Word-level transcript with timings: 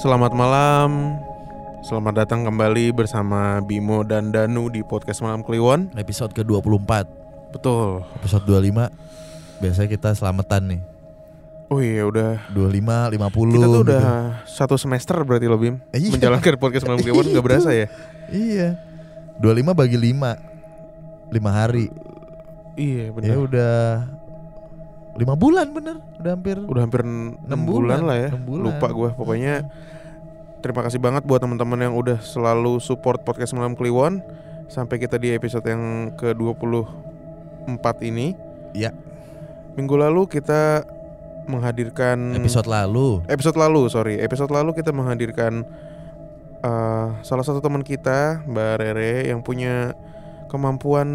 Selamat 0.00 0.32
malam. 0.32 1.20
Selamat 1.80 2.24
datang 2.24 2.44
kembali 2.44 2.92
bersama 2.92 3.60
Bimo 3.60 4.00
dan 4.02 4.28
Danu 4.28 4.68
di 4.68 4.80
podcast 4.82 5.20
Malam 5.20 5.40
Kliwon. 5.40 5.92
Episode 5.94 6.32
ke-24 6.34 7.08
Betul. 7.50 8.04
Episode 8.14 8.44
25 8.44 8.92
Biasanya 9.58 9.88
kita 9.88 10.12
selamatan 10.12 10.62
nih 10.68 10.80
Oh 11.72 11.80
iya 11.80 12.04
udah 12.04 12.36
25, 12.52 13.16
50 13.16 13.16
kita 13.16 13.64
tuh 13.64 13.72
gitu. 13.72 13.80
udah 13.86 14.04
satu 14.44 14.76
semester 14.76 15.16
berarti 15.22 15.46
lo 15.46 15.56
Bim 15.56 15.80
Eh, 15.90 15.98
iya. 15.98 16.12
menjalankan 16.12 16.54
podcast 16.58 16.84
Malam 16.84 17.00
Kliwon 17.00 17.26
nggak 17.32 17.44
berasa 17.44 17.70
ya? 17.72 17.86
Iya 18.28 18.76
25 19.40 19.72
bagi 19.72 19.96
5 19.96 21.32
5 21.32 21.48
hari 21.48 21.86
Iya 22.76 23.08
Ya 23.08 23.10
benar. 23.10 23.36
udah 23.40 23.76
5 25.20 25.36
bulan 25.36 25.66
bener 25.68 25.96
Udah 26.16 26.32
hampir 26.32 26.56
Udah 26.56 26.82
hampir 26.88 27.04
6 27.04 27.44
Enam 27.44 27.60
bulan, 27.68 28.00
bulan, 28.00 28.00
lah 28.08 28.16
ya. 28.16 28.30
bulan. 28.32 28.64
Lupa 28.72 28.88
gue 28.88 29.10
pokoknya. 29.12 29.54
Terima 30.60 30.80
kasih 30.84 31.00
banget 31.00 31.24
buat 31.24 31.40
teman-teman 31.40 31.80
yang 31.88 31.94
udah 31.96 32.20
selalu 32.20 32.80
support 32.80 33.20
podcast 33.24 33.52
Malam 33.56 33.76
Kliwon 33.76 34.20
sampai 34.68 35.00
kita 35.00 35.16
di 35.16 35.32
episode 35.32 35.64
yang 35.64 36.12
ke-24 36.20 37.84
ini. 38.04 38.36
Ya. 38.76 38.92
Minggu 39.76 39.96
lalu 39.96 40.28
kita 40.28 40.84
menghadirkan 41.48 42.36
Episode 42.36 42.68
lalu 42.70 43.24
episode 43.26 43.56
lalu 43.58 43.90
sorry 43.90 44.22
episode 44.22 44.52
lalu 44.52 44.70
kita 44.76 44.94
menghadirkan 44.94 45.66
eh, 46.62 47.08
salah 47.26 47.42
satu 47.42 47.58
teman 47.58 47.82
kita 47.82 48.44
Mbak 48.46 48.72
Rere 48.78 49.26
yang 49.26 49.40
punya 49.42 49.96
kemampuan 50.50 51.08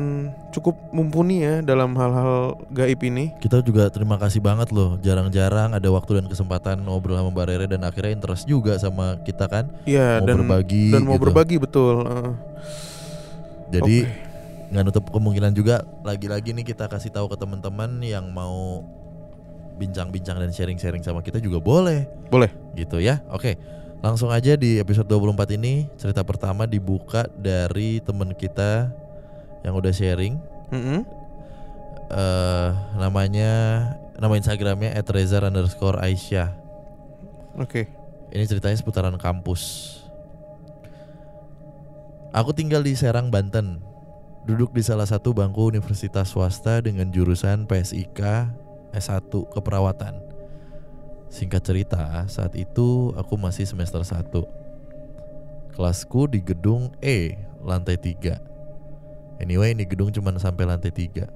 cukup 0.56 0.80
mumpuni 0.96 1.44
ya 1.44 1.60
dalam 1.60 1.92
hal-hal 2.00 2.56
gaib 2.72 3.04
ini. 3.04 3.36
Kita 3.44 3.60
juga 3.60 3.92
terima 3.92 4.16
kasih 4.16 4.40
banget 4.40 4.72
loh. 4.72 4.96
Jarang-jarang 5.04 5.76
ada 5.76 5.90
waktu 5.92 6.24
dan 6.24 6.32
kesempatan 6.32 6.88
ngobrol 6.88 7.20
sama 7.20 7.36
Mbak 7.36 7.46
Rere 7.52 7.66
Dan 7.68 7.84
akhirnya 7.84 8.16
interest 8.16 8.48
juga 8.48 8.80
sama 8.80 9.20
kita 9.28 9.52
kan. 9.52 9.68
Ya 9.84 10.24
Mau 10.24 10.28
dan 10.32 10.36
berbagi 10.48 10.96
dan 10.96 11.04
mau 11.04 11.20
gitu. 11.20 11.24
berbagi 11.28 11.56
betul. 11.60 11.96
Jadi 13.76 14.08
nggak 14.72 14.84
nutup 14.88 15.06
kemungkinan 15.14 15.54
juga 15.54 15.86
Lagi-lagi 16.02 16.56
nih 16.56 16.66
kita 16.66 16.90
kasih 16.90 17.14
tahu 17.14 17.30
ke 17.30 17.38
teman-teman 17.38 18.00
yang 18.02 18.32
mau 18.32 18.88
Bincang-bincang 19.76 20.40
dan 20.40 20.56
sharing-sharing 20.56 21.04
sama 21.04 21.20
kita 21.20 21.44
juga 21.44 21.60
boleh. 21.60 22.08
Boleh. 22.32 22.48
Gitu 22.80 23.04
ya. 23.04 23.20
Oke, 23.28 23.60
langsung 24.00 24.32
aja 24.32 24.56
di 24.56 24.80
episode 24.80 25.04
24 25.12 25.60
ini 25.60 25.92
cerita 26.00 26.24
pertama 26.24 26.64
dibuka 26.64 27.28
dari 27.36 28.00
temen 28.00 28.32
kita 28.32 28.88
yang 29.66 29.74
udah 29.74 29.90
sharing. 29.90 30.38
Mm-mm. 30.70 31.02
eh 32.14 32.70
namanya 33.02 33.52
nama 34.22 34.38
Instagramnya 34.38 34.94
@reza 35.10 35.42
underscore 35.42 35.98
Aisyah. 35.98 36.54
oke 37.58 37.90
Ini 38.30 38.46
ceritanya 38.46 38.78
seputaran 38.78 39.16
kampus. 39.18 39.96
Aku 42.36 42.52
tinggal 42.52 42.84
di 42.84 42.92
Serang, 43.00 43.32
Banten. 43.32 43.80
Duduk 44.44 44.76
di 44.76 44.84
salah 44.84 45.08
satu 45.08 45.32
bangku 45.32 45.72
universitas 45.72 46.36
swasta 46.36 46.84
dengan 46.84 47.08
jurusan 47.16 47.64
PSIK 47.64 48.52
S1 48.92 49.32
keperawatan. 49.56 50.20
Singkat 51.32 51.62
cerita, 51.64 52.04
saat 52.28 52.60
itu 52.60 53.16
aku 53.16 53.40
masih 53.40 53.64
semester 53.64 54.04
1. 54.04 54.28
Kelasku 55.72 56.28
di 56.28 56.44
gedung 56.44 56.92
E, 57.00 57.40
lantai 57.64 57.96
3. 57.96 58.55
Anyway, 59.40 59.76
ini 59.76 59.84
gedung 59.84 60.12
cuma 60.12 60.32
sampai 60.40 60.64
lantai 60.68 60.92
3. 60.92 61.28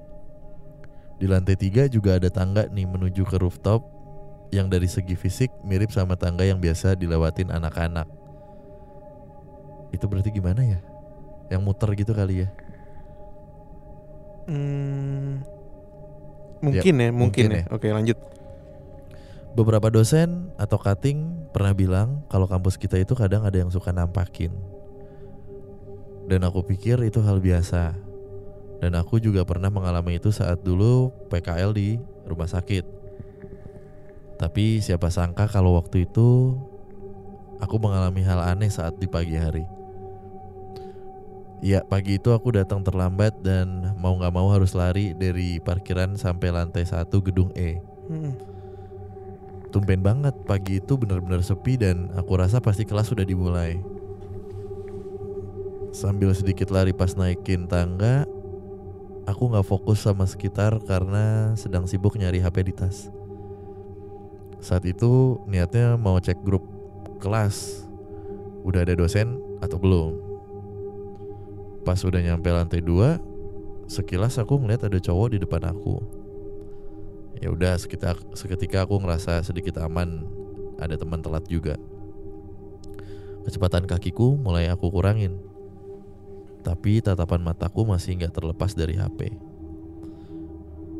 Di 1.19 1.25
lantai 1.27 1.55
3 1.59 1.91
juga 1.91 2.15
ada 2.15 2.31
tangga 2.31 2.67
nih 2.71 2.87
menuju 2.87 3.27
ke 3.27 3.35
rooftop 3.35 3.83
yang 4.55 4.71
dari 4.71 4.87
segi 4.87 5.13
fisik 5.13 5.51
mirip 5.61 5.91
sama 5.91 6.15
tangga 6.15 6.47
yang 6.47 6.57
biasa 6.57 6.95
dilewatin 6.95 7.51
anak-anak. 7.51 8.07
Itu 9.91 10.07
berarti 10.07 10.31
gimana 10.31 10.63
ya? 10.63 10.79
Yang 11.51 11.61
muter 11.65 11.89
gitu 11.97 12.15
kali 12.15 12.45
ya? 12.45 12.49
Hmm, 14.49 15.45
mungkin 16.63 16.93
ya, 16.97 17.09
mungkin, 17.13 17.45
mungkin 17.45 17.47
ya. 17.53 17.61
ya. 17.61 17.65
oke 17.69 17.85
lanjut 17.85 18.17
Beberapa 19.53 19.89
dosen 19.89 20.53
atau 20.61 20.77
cutting 20.77 21.49
pernah 21.49 21.73
bilang 21.73 22.21
kalau 22.29 22.45
kampus 22.45 22.77
kita 22.77 23.01
itu 23.01 23.17
kadang 23.17 23.41
ada 23.41 23.57
yang 23.57 23.73
suka 23.73 23.89
nampakin. 23.89 24.53
Dan 26.29 26.45
aku 26.45 26.61
pikir 26.61 27.01
itu 27.01 27.25
hal 27.25 27.41
biasa. 27.41 27.97
Dan 28.77 28.93
aku 28.93 29.17
juga 29.17 29.41
pernah 29.41 29.73
mengalami 29.73 30.21
itu 30.21 30.29
saat 30.29 30.61
dulu 30.61 31.09
PKL 31.33 31.73
di 31.73 31.97
rumah 32.29 32.45
sakit. 32.45 32.85
Tapi 34.37 34.77
siapa 34.79 35.09
sangka 35.09 35.49
kalau 35.49 35.75
waktu 35.75 36.05
itu 36.05 36.53
aku 37.59 37.75
mengalami 37.81 38.21
hal 38.23 38.39
aneh 38.39 38.69
saat 38.69 38.95
di 39.01 39.09
pagi 39.09 39.35
hari. 39.35 39.65
Ya 41.59 41.83
pagi 41.83 42.15
itu 42.15 42.31
aku 42.31 42.55
datang 42.55 42.85
terlambat 42.87 43.35
dan 43.43 43.91
mau 43.99 44.15
nggak 44.15 44.31
mau 44.31 44.47
harus 44.47 44.71
lari 44.71 45.11
dari 45.11 45.59
parkiran 45.59 46.15
sampai 46.15 46.55
lantai 46.55 46.87
satu 46.87 47.19
gedung 47.19 47.51
E. 47.51 47.83
Hmm. 48.07 48.31
Tumben 49.75 49.99
banget 49.99 50.33
pagi 50.47 50.79
itu 50.79 50.95
benar-benar 50.95 51.43
sepi 51.43 51.75
dan 51.75 52.15
aku 52.15 52.39
rasa 52.39 52.63
pasti 52.63 52.87
kelas 52.87 53.11
sudah 53.11 53.27
dimulai. 53.27 53.98
Sambil 55.89 56.29
sedikit 56.37 56.69
lari 56.69 56.93
pas 56.93 57.17
naikin 57.17 57.65
tangga, 57.65 58.29
aku 59.25 59.49
nggak 59.49 59.65
fokus 59.65 60.05
sama 60.05 60.29
sekitar 60.29 60.77
karena 60.85 61.57
sedang 61.57 61.89
sibuk 61.89 62.13
nyari 62.13 62.37
HP 62.37 62.69
di 62.69 62.73
tas. 62.77 63.09
Saat 64.61 64.85
itu 64.85 65.41
niatnya 65.49 65.97
mau 65.97 66.21
cek 66.21 66.45
grup 66.45 66.61
kelas, 67.17 67.89
udah 68.61 68.85
ada 68.85 68.93
dosen 68.93 69.41
atau 69.65 69.81
belum. 69.81 70.13
Pas 71.81 71.97
udah 72.05 72.21
nyampe 72.21 72.53
lantai 72.53 72.85
2, 72.85 73.89
sekilas 73.89 74.37
aku 74.37 74.61
ngeliat 74.61 74.85
ada 74.85 75.01
cowok 75.01 75.33
di 75.33 75.37
depan 75.41 75.73
aku. 75.73 75.97
Ya 77.41 77.49
udah 77.49 77.73
sekitar 77.81 78.13
seketika 78.37 78.85
aku 78.85 79.01
ngerasa 79.01 79.41
sedikit 79.41 79.81
aman. 79.81 80.21
Ada 80.77 81.01
teman 81.01 81.25
telat 81.25 81.49
juga. 81.49 81.81
Kecepatan 83.41 83.89
kakiku 83.89 84.37
mulai 84.37 84.69
aku 84.69 84.91
kurangin 84.93 85.49
tapi 86.61 86.99
tatapan 86.99 87.41
mataku 87.41 87.87
masih 87.87 88.19
nggak 88.19 88.35
terlepas 88.35 88.75
dari 88.75 88.99
HP 88.99 89.49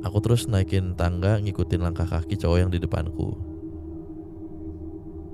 aku 0.04 0.18
terus 0.24 0.48
naikin 0.48 0.96
tangga 0.96 1.40
ngikutin 1.40 1.82
langkah 1.84 2.08
kaki 2.08 2.40
cowok 2.40 2.58
yang 2.60 2.72
di 2.72 2.80
depanku. 2.80 3.36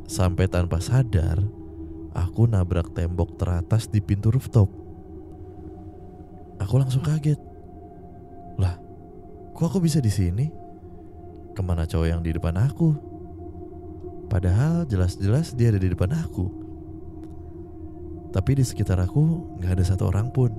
Sampai 0.06 0.46
tanpa 0.46 0.78
sadar 0.82 1.42
aku 2.14 2.46
nabrak 2.46 2.94
tembok 2.94 3.38
teratas 3.38 3.90
di 3.90 4.02
pintu 4.02 4.30
rooftop. 4.30 4.70
Aku 6.62 6.78
langsung 6.78 7.04
kaget. 7.04 7.38
Lah 8.62 8.78
kok 9.54 9.66
aku 9.66 9.82
bisa 9.82 10.00
di 10.00 10.10
sini? 10.14 10.46
Ke 11.56 11.62
mana 11.64 11.88
cowok 11.88 12.08
yang 12.10 12.22
di 12.22 12.36
depan 12.36 12.56
aku? 12.60 12.94
Padahal 14.26 14.90
jelas-jelas 14.90 15.54
dia 15.54 15.70
ada 15.70 15.80
di 15.80 15.90
depan 15.90 16.10
aku. 16.12 16.65
Tapi 18.36 18.52
di 18.60 18.68
sekitar 18.68 19.00
aku 19.00 19.56
nggak 19.64 19.80
ada 19.80 19.86
satu 19.88 20.12
orang 20.12 20.28
pun. 20.28 20.52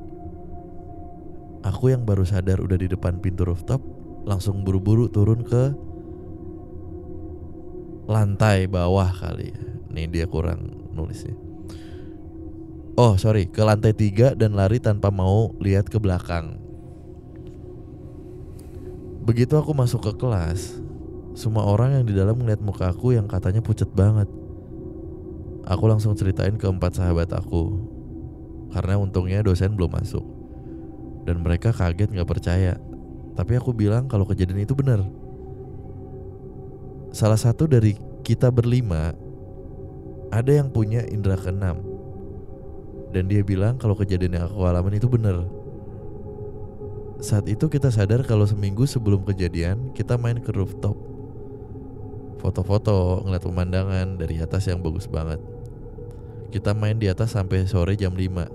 Aku 1.60 1.92
yang 1.92 2.08
baru 2.08 2.24
sadar 2.24 2.56
udah 2.64 2.80
di 2.80 2.88
depan 2.88 3.20
pintu 3.20 3.44
rooftop, 3.44 3.84
langsung 4.24 4.64
buru-buru 4.64 5.12
turun 5.12 5.44
ke 5.44 5.76
lantai 8.08 8.64
bawah 8.64 9.12
kali 9.12 9.52
ya. 9.52 9.60
Nih 9.92 10.08
dia 10.08 10.24
kurang 10.24 10.88
nulisnya. 10.96 11.36
Oh 12.96 13.20
sorry, 13.20 13.44
ke 13.44 13.60
lantai 13.60 13.92
tiga 13.92 14.32
dan 14.32 14.56
lari 14.56 14.80
tanpa 14.80 15.12
mau 15.12 15.52
lihat 15.60 15.92
ke 15.92 16.00
belakang. 16.00 16.56
Begitu 19.20 19.52
aku 19.52 19.76
masuk 19.76 20.00
ke 20.00 20.12
kelas, 20.16 20.80
semua 21.36 21.68
orang 21.68 22.00
yang 22.00 22.04
di 22.08 22.16
dalam 22.16 22.40
ngeliat 22.40 22.64
muka 22.64 22.88
aku 22.88 23.12
yang 23.12 23.28
katanya 23.28 23.60
pucet 23.60 23.92
banget. 23.92 24.45
Aku 25.66 25.90
langsung 25.90 26.14
ceritain 26.14 26.54
ke 26.54 26.70
empat 26.70 27.02
sahabat 27.02 27.34
aku, 27.34 27.82
karena 28.70 29.02
untungnya 29.02 29.42
dosen 29.42 29.74
belum 29.74 29.98
masuk. 29.98 30.22
Dan 31.26 31.42
mereka 31.42 31.74
kaget 31.74 32.14
gak 32.14 32.30
percaya. 32.30 32.78
Tapi 33.34 33.58
aku 33.58 33.74
bilang 33.74 34.06
kalau 34.06 34.22
kejadian 34.22 34.62
itu 34.62 34.78
benar. 34.78 35.02
Salah 37.10 37.34
satu 37.34 37.66
dari 37.66 37.98
kita 38.22 38.54
berlima 38.54 39.10
ada 40.30 40.52
yang 40.54 40.70
punya 40.70 41.02
indera 41.10 41.34
keenam. 41.34 41.82
Dan 43.10 43.26
dia 43.26 43.42
bilang 43.42 43.74
kalau 43.74 43.98
kejadian 43.98 44.38
yang 44.38 44.44
aku 44.46 44.62
alamin 44.62 45.02
itu 45.02 45.10
benar. 45.10 45.50
Saat 47.18 47.50
itu 47.50 47.66
kita 47.66 47.90
sadar 47.90 48.22
kalau 48.22 48.46
seminggu 48.46 48.86
sebelum 48.86 49.26
kejadian 49.26 49.90
kita 49.98 50.14
main 50.14 50.38
ke 50.38 50.54
rooftop. 50.54 50.94
Foto-foto, 52.38 53.24
ngeliat 53.26 53.42
pemandangan 53.42 54.06
dari 54.20 54.38
atas 54.38 54.68
yang 54.68 54.78
bagus 54.84 55.08
banget. 55.08 55.55
Kita 56.56 56.72
main 56.72 56.96
di 56.96 57.04
atas 57.04 57.36
sampai 57.36 57.68
sore 57.68 58.00
jam 58.00 58.16
5. 58.16 58.48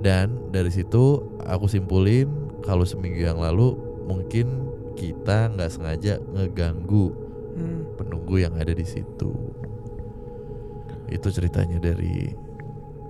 Dan 0.00 0.48
dari 0.48 0.72
situ 0.72 1.20
aku 1.44 1.68
simpulin 1.68 2.32
kalau 2.64 2.88
seminggu 2.88 3.20
yang 3.20 3.36
lalu 3.36 3.76
mungkin 4.08 4.72
kita 4.96 5.52
nggak 5.52 5.68
sengaja 5.68 6.16
ngeganggu 6.32 7.12
Hmm. 7.52 7.84
penunggu 8.00 8.40
yang 8.40 8.56
ada 8.56 8.72
di 8.72 8.80
situ. 8.80 9.28
Itu 11.12 11.28
ceritanya 11.28 11.76
dari 11.76 12.32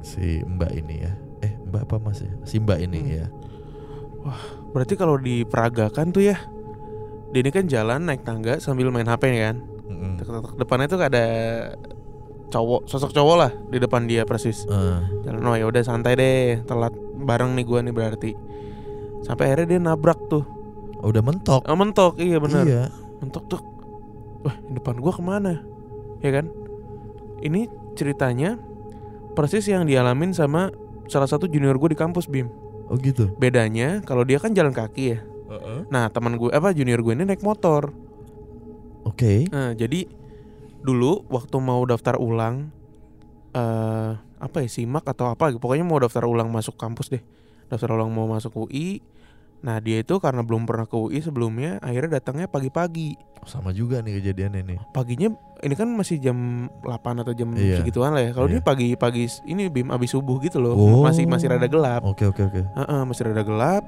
si 0.02 0.42
Mbak 0.42 0.72
ini 0.74 1.06
ya. 1.06 1.14
Eh, 1.46 1.54
Mbak 1.70 1.86
apa 1.86 2.02
Mas 2.02 2.26
ya? 2.26 2.34
Si 2.42 2.58
Mbak 2.58 2.78
ini 2.82 2.98
Hmm. 2.98 3.14
ya. 3.22 3.26
Berarti 4.74 4.98
kalau 4.98 5.14
diperagakan 5.14 6.10
tuh 6.10 6.26
ya, 6.26 6.42
dia 7.30 7.38
ini 7.38 7.54
kan 7.54 7.70
jalan 7.70 8.02
naik 8.02 8.26
tangga 8.26 8.58
sambil 8.58 8.90
main 8.90 9.06
HP 9.06 9.30
kan. 9.38 9.62
Tek. 10.18 10.26
Depannya 10.58 10.90
tuh 10.90 10.98
ada 10.98 11.24
cowok, 12.52 12.84
sosok 12.84 13.16
cowok 13.16 13.36
lah 13.40 13.50
di 13.72 13.80
depan 13.80 14.04
dia 14.04 14.28
persis. 14.28 14.68
Eh, 14.68 15.00
Jalan 15.24 15.42
oh 15.48 15.56
ya 15.56 15.64
udah 15.64 15.82
santai 15.82 16.12
deh, 16.14 16.60
telat 16.68 16.92
bareng 17.16 17.56
nih 17.56 17.64
gua 17.64 17.80
nih 17.80 17.94
berarti. 17.96 18.36
Sampai 19.24 19.48
akhirnya 19.48 19.78
dia 19.78 19.80
nabrak 19.80 20.20
tuh. 20.28 20.44
oh, 21.02 21.08
udah 21.10 21.22
mentok. 21.24 21.64
Oh, 21.66 21.78
mentok, 21.78 22.20
iya 22.20 22.38
benar. 22.38 22.62
Iya. 22.62 22.84
Mentok 23.24 23.44
tuh. 23.48 23.62
Wah, 24.44 24.54
depan 24.70 25.00
gua 25.00 25.12
ke 25.14 25.22
mana? 25.22 25.62
Ya 26.20 26.30
kan? 26.30 26.46
Ini 27.42 27.66
ceritanya 27.98 28.60
persis 29.34 29.66
yang 29.66 29.88
dialamin 29.88 30.30
sama 30.36 30.70
salah 31.10 31.26
satu 31.26 31.50
junior 31.50 31.76
gue 31.76 31.92
di 31.92 31.98
kampus 31.98 32.28
Bim. 32.30 32.48
Oh 32.86 32.96
gitu. 33.00 33.32
Bedanya 33.40 34.04
kalau 34.04 34.22
dia 34.22 34.38
kan 34.38 34.52
jalan 34.54 34.70
kaki 34.70 35.16
ya. 35.16 35.18
Nah 35.92 36.08
teman 36.08 36.40
gue 36.40 36.48
apa 36.52 36.72
junior 36.72 37.00
gue 37.00 37.12
ini 37.12 37.24
naik 37.28 37.44
motor. 37.44 37.92
Oke. 39.04 39.48
Nah 39.50 39.74
jadi 39.74 40.06
dulu 40.82 41.26
waktu 41.30 41.56
mau 41.62 41.82
daftar 41.86 42.18
ulang 42.18 42.70
eh 43.52 44.12
apa 44.42 44.58
ya 44.58 44.68
simak 44.68 45.06
atau 45.06 45.30
apa 45.30 45.54
pokoknya 45.54 45.86
mau 45.86 46.02
daftar 46.02 46.26
ulang 46.26 46.50
masuk 46.50 46.74
kampus 46.74 47.12
deh. 47.14 47.22
Daftar 47.70 47.94
ulang 47.94 48.10
mau 48.10 48.26
masuk 48.26 48.66
UI. 48.66 48.98
Nah 49.62 49.78
dia 49.78 50.02
itu 50.02 50.18
karena 50.18 50.42
belum 50.42 50.66
pernah 50.66 50.90
ke 50.90 50.98
UI 50.98 51.22
sebelumnya 51.22 51.78
akhirnya 51.78 52.18
datangnya 52.18 52.50
pagi-pagi. 52.50 53.14
Sama 53.46 53.70
juga 53.70 54.02
nih 54.02 54.18
kejadiannya 54.18 54.62
nih. 54.66 54.78
Paginya 54.90 55.30
ini 55.62 55.74
kan 55.78 55.86
masih 55.94 56.18
jam 56.18 56.66
8 56.82 57.22
atau 57.22 57.30
jam 57.30 57.54
Iya. 57.54 57.78
segituan 57.78 58.10
lah 58.10 58.26
ya. 58.26 58.30
Kalau 58.34 58.50
Iya. 58.50 58.58
dia 58.58 58.62
pagi-pagi 58.66 59.30
ini 59.46 59.70
bim 59.70 59.94
abis 59.94 60.18
subuh 60.18 60.42
gitu 60.42 60.58
loh. 60.58 60.74
Oh. 60.74 61.06
Masih 61.06 61.30
masih 61.30 61.46
rada 61.46 61.70
gelap. 61.70 62.02
Oke 62.02 62.26
oke 62.26 62.42
oke. 62.42 62.60
Heeh, 62.66 63.00
masih 63.06 63.30
rada 63.30 63.46
gelap. 63.46 63.86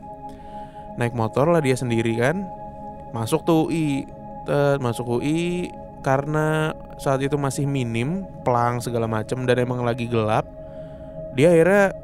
Naik 0.95 1.19
motor 1.19 1.51
lah 1.51 1.59
dia 1.59 1.75
sendiri 1.75 2.15
kan. 2.15 2.47
Masuk 3.11 3.43
tuh 3.43 3.67
UI. 3.67 4.07
Tet, 4.47 4.79
masuk 4.79 5.19
UI 5.19 5.73
karena 6.05 6.77
saat 7.01 7.25
itu 7.25 7.41
masih 7.41 7.65
minim 7.65 8.29
pelang 8.45 8.85
segala 8.85 9.09
macam 9.09 9.49
dan 9.49 9.57
emang 9.57 9.81
lagi 9.81 10.05
gelap. 10.05 10.45
Dia 11.33 11.57
akhirnya 11.57 11.97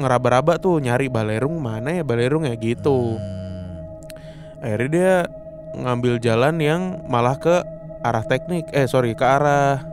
ngeraba-raba 0.00 0.56
tuh 0.56 0.80
nyari 0.80 1.12
balerung 1.12 1.60
mana 1.60 2.00
ya 2.00 2.02
balerung 2.02 2.48
ya 2.48 2.56
gitu. 2.56 3.20
Hmm. 3.20 3.92
Akhirnya 4.64 4.88
dia 4.88 5.14
ngambil 5.76 6.16
jalan 6.18 6.56
yang 6.58 6.82
malah 7.04 7.36
ke 7.36 7.60
arah 8.00 8.24
teknik. 8.24 8.72
Eh 8.72 8.88
sorry 8.88 9.12
ke 9.12 9.22
arah 9.22 9.84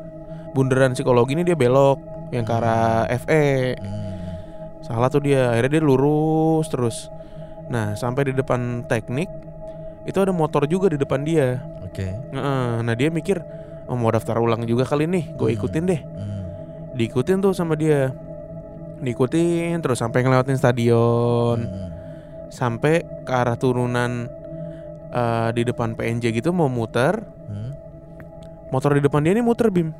bundaran 0.56 0.96
psikologi 0.96 1.36
ini 1.36 1.44
dia 1.44 1.60
belok 1.60 2.00
yang 2.31 2.48
ke 2.48 2.54
arah 2.56 3.12
FE. 3.28 3.75
Hmm. 3.75 4.84
Salah 4.88 5.12
tuh 5.12 5.19
dia. 5.28 5.51
Akhirnya 5.51 5.80
dia 5.80 5.84
lurus 5.84 6.72
terus. 6.72 7.12
Nah, 7.68 7.96
sampai 7.96 8.31
di 8.31 8.34
depan 8.36 8.88
teknik 8.88 9.28
itu 10.04 10.18
ada 10.19 10.36
motor 10.36 10.68
juga 10.68 10.92
di 10.92 11.00
depan 11.00 11.24
dia. 11.24 11.63
Oke. 11.94 12.10
Heeh, 12.10 12.81
Nah, 12.81 12.94
dia 12.98 13.13
mikir 13.13 13.38
oh, 13.86 13.94
mau 13.94 14.10
daftar 14.10 14.42
ulang 14.42 14.66
juga 14.66 14.81
kali 14.81 15.06
nih. 15.06 15.38
Gue 15.38 15.54
Hmm. 15.54 15.57
ikutin 15.62 15.84
deh. 15.86 16.01
Hmm. 16.01 16.44
Diikutin 16.98 17.38
tuh 17.38 17.54
sama 17.54 17.78
dia. 17.78 18.10
Diikutin 18.98 19.78
terus 19.78 20.01
sampai 20.01 20.25
ngelewatin 20.25 20.57
stadion, 20.57 21.60
Hmm. 21.62 21.90
sampai 22.50 23.06
ke 23.22 23.31
arah 23.31 23.54
turunan 23.54 24.25
eh, 25.13 25.50
di 25.54 25.62
depan 25.62 25.94
PNJ 25.94 26.34
gitu 26.34 26.50
mau 26.50 26.66
muter. 26.66 27.22
Hmm. 27.45 27.78
Motor 28.74 28.98
di 28.98 29.06
depan 29.06 29.22
dia 29.22 29.38
ini 29.38 29.46
muter 29.46 29.69
bim, 29.69 29.94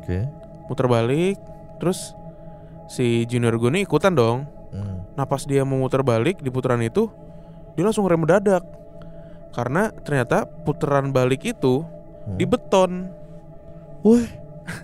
Oke. 0.00 0.24
muter 0.64 0.88
balik. 0.88 1.36
Terus 1.76 2.16
si 2.88 3.28
junior 3.28 3.60
gue 3.60 3.68
nih 3.68 3.84
ikutan 3.84 4.16
dong. 4.16 4.48
Hmm. 4.72 5.04
Nah 5.12 5.28
pas 5.28 5.44
dia 5.44 5.68
mau 5.68 5.76
muter 5.76 6.00
balik 6.00 6.40
di 6.40 6.48
putaran 6.48 6.80
itu 6.80 7.12
Dia 7.74 7.82
langsung 7.82 8.06
rem 8.06 8.22
mendadak 8.22 8.62
Karena 9.54 9.88
ternyata 9.94 10.44
putaran 10.44 11.08
balik 11.08 11.46
itu 11.46 11.86
Hmm. 12.24 12.34
di 12.34 12.44
beton 12.44 12.90
Wih. 14.00 14.26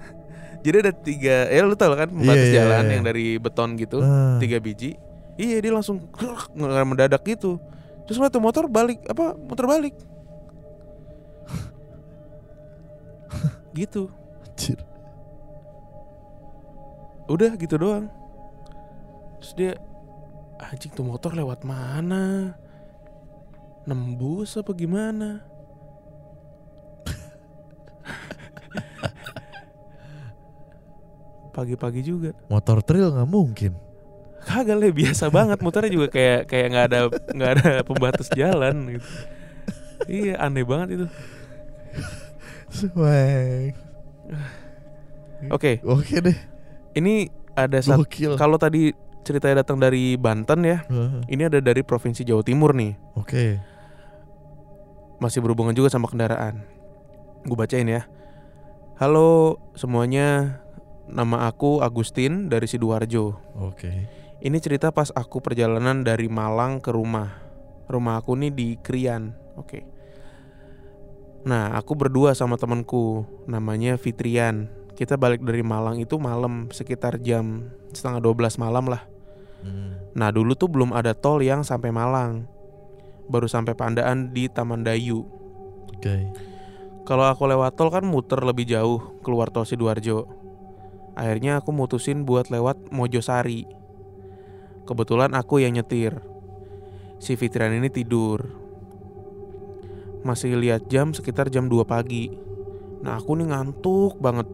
Jadi 0.65 0.77
ada 0.79 0.93
tiga 0.93 1.49
Ya 1.49 1.65
lu 1.65 1.73
tau 1.73 1.89
kan 1.93 2.05
pembatas 2.05 2.37
Iya, 2.37 2.47
iya, 2.47 2.57
jalan 2.61 2.85
iya. 2.85 2.93
yang 2.93 3.03
dari 3.03 3.27
beton 3.37 3.69
gitu 3.75 3.99
Ah. 3.99 4.37
Tiga 4.37 4.61
biji 4.61 4.95
Iya 5.35 5.57
dia 5.59 5.73
langsung 5.73 6.05
ngerem 6.53 6.87
mendadak 6.87 7.25
gitu 7.25 7.57
Terus 8.05 8.21
tuh 8.29 8.39
motor 8.39 8.69
balik 8.69 9.01
Apa 9.09 9.33
muter 9.33 9.65
balik 9.65 9.97
Gitu 13.73 14.13
Anjir. 14.45 14.79
Udah 17.25 17.57
gitu 17.57 17.75
doang 17.77 18.07
Terus 19.41 19.53
dia 19.57 19.73
Anjing 20.61 20.93
tuh 20.93 21.03
motor 21.03 21.33
lewat 21.33 21.65
mana 21.65 22.53
Nembus 23.91 24.55
apa 24.55 24.71
gimana 24.73 25.43
Pagi-pagi 31.51 32.01
juga 32.01 32.31
Motor 32.47 32.79
trail 32.81 33.11
nggak 33.11 33.27
mungkin. 33.29 33.73
Kagak 34.41 34.77
lah 34.79 34.89
biasa 34.89 35.29
banget 35.29 35.59
Muternya 35.61 35.93
juga 35.93 36.09
kayak 36.09 36.49
kayak 36.49 36.67
nggak 36.73 36.87
ada 36.89 36.99
nggak 37.29 37.51
ada 37.53 37.71
pembatas 37.85 38.29
jalan 38.33 38.97
gitu 38.97 39.09
Iya 40.09 40.41
aneh 40.41 40.65
banget 40.65 40.89
itu 40.97 41.07
Swag. 42.71 43.75
Oke 45.51 45.83
Oke 45.83 46.23
deh. 46.23 46.39
ini 46.95 47.29
ada 47.53 47.83
satu. 47.83 48.07
Kalau 48.39 48.57
tadi 48.57 48.95
ceritanya 49.21 49.61
datang 49.61 49.77
dari 49.77 50.17
Banten 50.17 50.65
ya 50.65 50.89
Ah, 50.89 51.21
Ini 51.27 51.53
ada 51.53 51.61
dari 51.61 51.85
Provinsi 51.85 52.25
Jawa 52.25 52.41
Timur 52.41 52.73
nih 52.73 52.97
Oke. 53.19 53.61
Masih 55.21 55.45
berhubungan 55.45 55.77
juga 55.77 55.93
sama 55.93 56.09
kendaraan. 56.09 56.65
Gue 57.45 57.57
bacain 57.57 57.87
ya. 57.87 58.09
Halo 58.97 59.61
semuanya, 59.77 60.61
nama 61.09 61.49
aku 61.49 61.85
Agustin 61.85 62.49
dari 62.49 62.65
Sidoarjo. 62.65 63.37
Oke. 63.61 64.09
Ini 64.41 64.57
cerita 64.57 64.89
pas 64.89 65.13
aku 65.13 65.45
perjalanan 65.45 66.01
dari 66.01 66.27
Malang 66.33 66.81
ke 66.81 66.89
rumah. 66.89 67.37
Rumah 67.93 68.25
aku 68.25 68.33
nih 68.41 68.53
di 68.53 68.69
Krian. 68.81 69.37
Oke. 69.61 69.85
Nah, 71.45 71.77
aku 71.77 71.97
berdua 71.97 72.33
sama 72.37 72.57
temanku, 72.57 73.25
namanya 73.45 73.97
Fitrian. 74.01 74.69
Kita 74.97 75.17
balik 75.17 75.41
dari 75.45 75.65
Malang 75.65 75.97
itu 76.01 76.21
malam 76.21 76.69
sekitar 76.73 77.21
jam 77.21 77.73
setengah 77.93 78.21
12 78.21 78.61
malam 78.61 78.85
lah. 78.89 79.05
Hmm. 79.65 79.97
Nah, 80.13 80.29
dulu 80.33 80.53
tuh 80.57 80.69
belum 80.69 80.93
ada 80.93 81.17
tol 81.17 81.41
yang 81.41 81.65
sampai 81.65 81.89
Malang. 81.93 82.45
Baru 83.31 83.47
sampai 83.47 83.79
Pandaan 83.79 84.35
di 84.35 84.51
Taman 84.51 84.83
Dayu. 84.83 85.23
Oke. 85.95 86.35
Kalau 87.07 87.27
aku 87.31 87.47
lewat 87.47 87.79
tol 87.79 87.95
kan 87.95 88.03
muter 88.03 88.43
lebih 88.43 88.67
jauh 88.67 89.23
keluar 89.23 89.55
tol 89.55 89.63
Sidoarjo. 89.63 90.27
Akhirnya 91.15 91.63
aku 91.63 91.71
mutusin 91.71 92.27
buat 92.27 92.51
lewat 92.51 92.91
Mojosari. 92.91 93.67
Kebetulan 94.83 95.35
aku 95.39 95.63
yang 95.63 95.79
nyetir. 95.79 96.19
Si 97.23 97.39
Fitrian 97.39 97.71
ini 97.71 97.87
tidur. 97.87 98.51
Masih 100.27 100.59
lihat 100.59 100.91
jam 100.91 101.15
sekitar 101.15 101.49
jam 101.55 101.71
2 101.71 101.87
pagi. 101.87 102.35
Nah, 103.01 103.17
aku 103.17 103.39
nih 103.39 103.49
ngantuk 103.49 104.19
banget. 104.19 104.49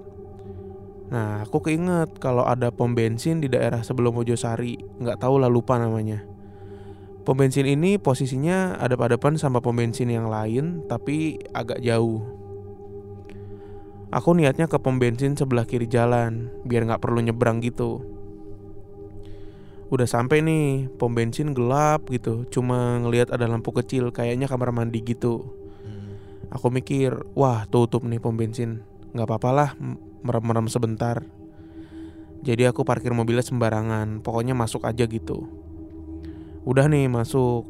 Nah, 1.06 1.46
aku 1.46 1.62
keinget 1.62 2.18
kalau 2.18 2.42
ada 2.42 2.74
pom 2.74 2.94
bensin 2.94 3.38
di 3.38 3.46
daerah 3.46 3.82
sebelum 3.82 4.14
Mojosari. 4.14 4.78
Nggak 4.98 5.22
tahu 5.22 5.42
lah 5.42 5.50
lupa 5.50 5.78
namanya. 5.78 6.35
Pom 7.26 7.34
bensin 7.34 7.66
ini 7.66 7.98
posisinya 7.98 8.78
ada 8.78 8.94
hadapan 8.94 9.34
sama 9.34 9.58
pom 9.58 9.74
bensin 9.74 10.06
yang 10.06 10.30
lain, 10.30 10.86
tapi 10.86 11.42
agak 11.50 11.82
jauh. 11.82 12.22
Aku 14.14 14.30
niatnya 14.38 14.70
ke 14.70 14.78
pom 14.78 15.02
bensin 15.02 15.34
sebelah 15.34 15.66
kiri 15.66 15.90
jalan, 15.90 16.54
biar 16.62 16.86
nggak 16.86 17.02
perlu 17.02 17.18
nyebrang 17.18 17.58
gitu. 17.66 18.06
Udah 19.90 20.06
sampai 20.06 20.38
nih, 20.38 20.86
pom 21.02 21.18
bensin 21.18 21.50
gelap 21.50 22.06
gitu, 22.14 22.46
cuma 22.46 23.02
ngelihat 23.02 23.34
ada 23.34 23.50
lampu 23.50 23.74
kecil, 23.74 24.14
kayaknya 24.14 24.46
kamar 24.46 24.70
mandi 24.70 25.02
gitu. 25.02 25.50
Hmm. 25.82 26.14
Aku 26.54 26.70
mikir, 26.70 27.26
wah 27.34 27.66
tutup 27.66 28.06
nih 28.06 28.22
pom 28.22 28.38
bensin, 28.38 28.86
nggak 29.18 29.26
apa-apa 29.26 29.50
lah, 29.50 29.70
m- 29.82 29.98
merem-merem 30.22 30.70
sebentar. 30.70 31.26
Jadi 32.46 32.70
aku 32.70 32.86
parkir 32.86 33.10
mobilnya 33.10 33.42
sembarangan, 33.42 34.22
pokoknya 34.22 34.54
masuk 34.54 34.86
aja 34.86 35.10
gitu. 35.10 35.65
Udah 36.66 36.90
nih 36.90 37.06
masuk. 37.06 37.62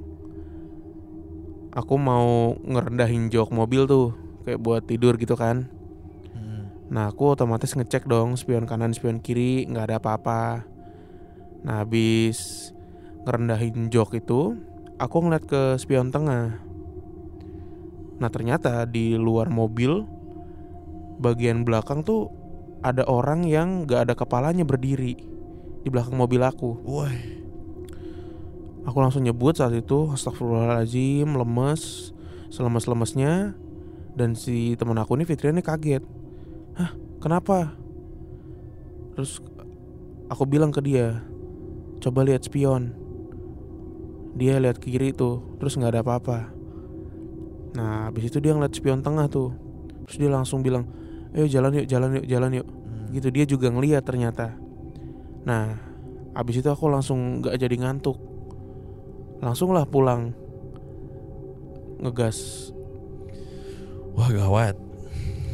Aku 1.77 2.01
mau 2.01 2.57
ngerendahin 2.65 3.29
jok 3.29 3.53
mobil 3.53 3.85
tuh, 3.85 4.17
kayak 4.49 4.57
buat 4.65 4.83
tidur 4.89 5.21
gitu 5.21 5.37
kan. 5.37 5.69
Hmm. 6.33 6.73
Nah 6.89 7.13
aku 7.13 7.37
otomatis 7.37 7.77
ngecek 7.77 8.09
dong 8.09 8.41
spion 8.41 8.65
kanan 8.65 8.97
spion 8.97 9.21
kiri 9.21 9.69
nggak 9.69 9.93
ada 9.93 9.97
apa-apa. 10.01 10.65
Nah 11.61 11.85
habis 11.85 12.73
ngerendahin 13.29 13.93
jok 13.93 14.17
itu, 14.17 14.57
aku 14.97 15.17
ngeliat 15.21 15.45
ke 15.45 15.77
spion 15.77 16.09
tengah. 16.09 16.57
Nah 18.17 18.29
ternyata 18.33 18.89
di 18.89 19.13
luar 19.21 19.53
mobil 19.53 20.09
bagian 21.21 21.69
belakang 21.69 22.01
tuh 22.01 22.33
ada 22.81 23.05
orang 23.05 23.45
yang 23.45 23.85
gak 23.85 24.09
ada 24.09 24.15
kepalanya 24.17 24.65
berdiri 24.65 25.17
di 25.85 25.89
belakang 25.93 26.17
mobil 26.17 26.41
aku. 26.41 26.81
Wah. 26.89 27.36
Aku 28.87 29.03
langsung 29.03 29.27
nyebut 29.27 29.59
saat 29.59 29.75
itu 29.75 30.15
Astagfirullahaladzim 30.15 31.27
Lemes 31.35 32.15
Selemes-lemesnya. 32.55 33.59
Dan 34.15 34.39
si 34.39 34.79
teman 34.79 34.97
aku 34.97 35.19
ini 35.19 35.27
Fitrian 35.27 35.59
ini 35.59 35.65
kaget. 35.67 36.07
Hah 36.79 36.95
kenapa? 37.19 37.75
Terus 39.19 39.43
Aku 40.31 40.47
bilang 40.47 40.71
ke 40.71 40.79
dia 40.83 41.27
Coba 41.99 42.23
lihat 42.23 42.47
spion. 42.47 42.95
Dia 44.39 44.63
lihat 44.63 44.79
ke 44.79 44.87
kiri 44.87 45.11
tuh 45.11 45.59
Terus 45.59 45.75
nggak 45.75 45.99
ada 45.99 46.03
apa-apa. 46.07 46.39
Nah 47.75 48.09
habis 48.09 48.31
itu 48.31 48.39
dia 48.39 48.55
ngeliat 48.55 48.73
spion 48.73 49.03
tengah 49.03 49.27
tuh. 49.27 49.51
Terus 50.07 50.17
dia 50.23 50.31
langsung 50.31 50.63
bilang 50.63 50.87
Ayo 51.35 51.51
jalan 51.51 51.83
yuk 51.83 51.87
jalan 51.91 52.23
yuk 52.23 52.27
jalan 52.31 52.51
yuk. 52.63 52.69
Gitu 53.11 53.29
dia 53.35 53.45
juga 53.51 53.67
ngeliat 53.75 54.07
ternyata. 54.07 54.55
Nah 55.43 55.75
Habis 56.37 56.61
itu 56.61 56.69
aku 56.69 56.93
langsung 56.93 57.41
gak 57.41 57.57
jadi 57.57 57.81
ngantuk 57.81 58.36
langsung 59.39 59.71
lah 59.71 59.85
pulang 59.85 60.33
ngegas 61.99 62.71
Wah 64.13 64.29
gawat. 64.29 64.77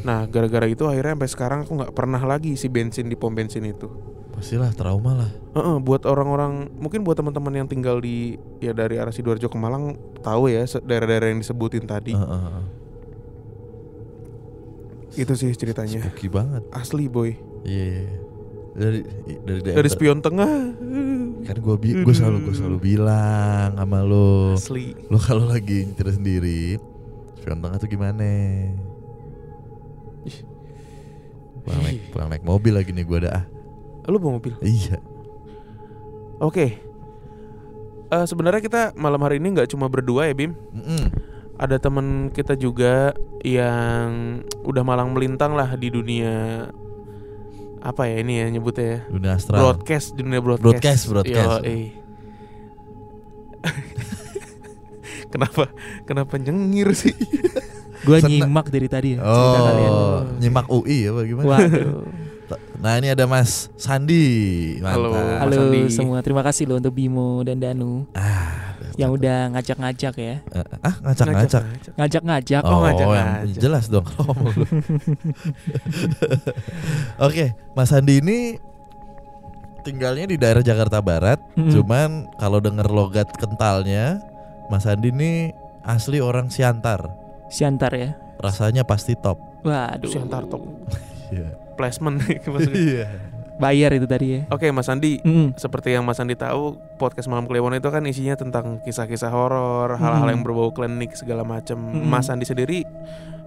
nah 0.01 0.23
gara-gara 0.23 0.67
itu 0.67 0.83
akhirnya 0.83 1.15
sampai 1.15 1.29
sekarang 1.29 1.59
aku 1.63 1.71
nggak 1.73 1.93
pernah 1.93 2.19
lagi 2.19 2.53
isi 2.53 2.67
bensin 2.67 3.07
di 3.07 3.15
pom 3.15 3.31
bensin 3.31 3.63
itu 3.63 3.87
Pastilah 4.33 4.73
trauma 4.73 5.13
lah. 5.13 5.31
Heeh, 5.53 5.77
buat 5.79 6.03
orang-orang 6.03 6.65
mungkin 6.73 7.05
buat 7.05 7.13
teman-teman 7.13 7.53
yang 7.53 7.67
tinggal 7.69 8.01
di 8.01 8.33
ya 8.57 8.73
dari 8.73 8.97
arah 8.97 9.13
sidoarjo 9.13 9.45
ke 9.45 9.55
Malang 9.55 9.93
tahu 10.19 10.49
ya 10.49 10.65
daerah-daerah 10.65 11.29
yang 11.29 11.39
disebutin 11.39 11.85
tadi 11.85 12.11
Heeh, 12.11 12.25
heeh. 12.41 12.65
itu 15.15 15.33
sih 15.37 15.53
ceritanya 15.53 16.01
Spooky 16.01 16.27
banget. 16.27 16.65
asli 16.71 17.05
boy 17.05 17.37
Iya. 17.61 17.85
iya. 17.85 18.05
Dari 18.73 18.99
dari 19.39 19.59
daerah. 19.61 19.77
dari 19.77 19.89
spion 19.91 20.19
tengah 20.19 20.49
Kan 21.43 21.59
gue 21.59 21.75
bi 21.75 21.89
gue 21.91 22.13
selalu 22.15 22.47
gue 22.47 22.55
selalu 22.55 22.77
bilang 22.79 23.75
sama 23.75 23.99
lo, 23.99 24.55
asli 24.55 24.95
lo 25.11 25.19
kalau 25.19 25.43
lagi 25.43 25.83
nyetir 25.83 26.07
sendiri, 26.09 26.79
spion 27.35 27.59
tengah 27.59 27.77
tuh 27.77 27.89
gimana? 27.91 28.27
Pulang 31.63 31.81
naik, 31.83 31.99
pulang 32.11 32.27
naik 32.31 32.43
mobil 32.43 32.73
lagi 32.75 32.91
nih 32.91 33.03
gue 33.03 33.17
ada 33.23 33.31
ah. 33.39 33.43
lu 34.11 34.19
bawa 34.19 34.39
mobil 34.39 34.51
Iya. 34.59 34.99
oke 36.43 36.91
Eh, 38.13 38.25
sebenarnya 38.29 38.61
kita 38.61 38.81
malam 38.93 39.17
hari 39.25 39.41
ini 39.41 39.57
nggak 39.57 39.73
cuma 39.73 39.89
berdua 39.89 40.29
ya 40.29 40.37
Bim 40.37 40.53
Mm-mm. 40.53 41.09
ada 41.57 41.81
teman 41.81 42.29
kita 42.29 42.53
juga 42.53 43.09
yang 43.41 44.37
udah 44.61 44.83
malang 44.85 45.17
melintang 45.17 45.57
lah 45.57 45.73
di 45.73 45.89
dunia 45.89 46.69
apa 47.83 48.07
ya 48.07 48.15
ini 48.17 48.39
ya 48.39 48.47
nyebutnya 48.49 48.85
ya 48.87 48.99
Dunia 49.05 49.31
astral. 49.35 49.59
broadcast 49.59 50.15
dunia 50.15 50.39
broadcast 50.39 50.63
Broadcast, 50.63 51.03
broadcast. 51.05 51.55
Yoi. 51.61 51.81
kenapa 55.31 55.63
kenapa 56.03 56.33
nyengir 56.37 56.91
sih 56.93 57.11
Gue 58.03 58.19
Senang. 58.19 58.51
nyimak 58.51 58.67
dari 58.67 58.87
tadi 58.87 59.15
ya 59.15 59.23
cerita 59.23 59.59
kalian. 59.63 59.87
Oh, 59.89 60.19
nyimak 60.35 60.67
UI 60.67 60.97
ya 61.03 61.11
bagaimana? 61.13 61.47
Waduh. 61.49 62.03
Nah 62.75 62.99
ini 62.99 63.07
ada 63.07 63.23
Mas 63.23 63.71
Sandi. 63.75 64.27
Halo. 64.83 65.07
Mantap. 65.09 65.23
Mas 65.23 65.39
Halo 65.39 65.55
Andi. 65.63 65.81
semua, 65.87 66.19
terima 66.19 66.43
kasih 66.43 66.67
loh 66.67 66.75
untuk 66.77 66.91
Bimo 66.91 67.39
dan 67.41 67.55
Danu 67.55 68.03
Ah, 68.11 68.62
yang 68.95 69.11
udah 69.11 69.49
ngajak-ngajak 69.51 70.13
ya. 70.15 70.35
Eh, 70.43 70.65
ah 70.81 70.95
ngacak-ngacak. 71.01 71.63
Ngajak-ngajak. 71.95 72.61
Oh, 72.63 72.79
ngajak- 72.83 73.09
yang 73.09 73.29
ngajak. 73.41 73.61
jelas 73.61 73.85
dong. 73.89 74.05
Oke, 77.19 77.55
Mas 77.73 77.89
Sandi 77.89 78.19
ini 78.19 78.57
tinggalnya 79.83 80.25
di 80.29 80.37
daerah 80.39 80.61
Jakarta 80.61 80.99
Barat. 80.99 81.39
Mm-mm. 81.55 81.71
Cuman 81.71 82.09
kalau 82.37 82.59
denger 82.59 82.87
logat 82.87 83.29
kentalnya, 83.35 84.19
Mas 84.71 84.83
Sandi 84.85 85.11
ini 85.11 85.51
asli 85.83 86.23
orang 86.23 86.49
Siantar. 86.49 87.11
Siantar 87.51 87.91
ya. 87.93 88.09
Rasanya 88.39 88.83
pasti 88.83 89.15
top. 89.15 89.39
Waduh. 89.63 90.09
Siantar 90.09 90.43
top. 90.47 90.63
Iya. 91.31 91.49
placement 91.73 92.21
maksudnya 92.21 92.77
Iya. 92.77 93.07
Bayar 93.63 93.91
itu 93.91 94.03
tadi 94.03 94.27
ya. 94.29 94.41
oke 94.47 94.67
Mas 94.69 94.85
Andi 94.85 95.17
Mm. 95.19 95.55
seperti 95.55 95.89
yang 95.89 96.03
Mas 96.03 96.17
Andi 96.17 96.35
tahu 96.35 96.75
podcast 96.93 97.25
malam 97.25 97.43
Kliwon 97.43 97.71
itu 97.73 97.87
kan 97.87 98.03
isinya 98.03 98.35
tentang 98.35 98.81
kisah-kisah 98.81 99.29
horor 99.29 99.95
hal-hal 99.95 100.19
Hmm. 100.21 100.33
yang 100.33 100.41
berbau 100.41 100.69
klinik 100.69 101.13
segala 101.13 101.41
macam 101.41 101.79
Hmm. 101.79 102.03
Mas 102.03 102.27
Andi 102.27 102.43
sendiri 102.43 102.83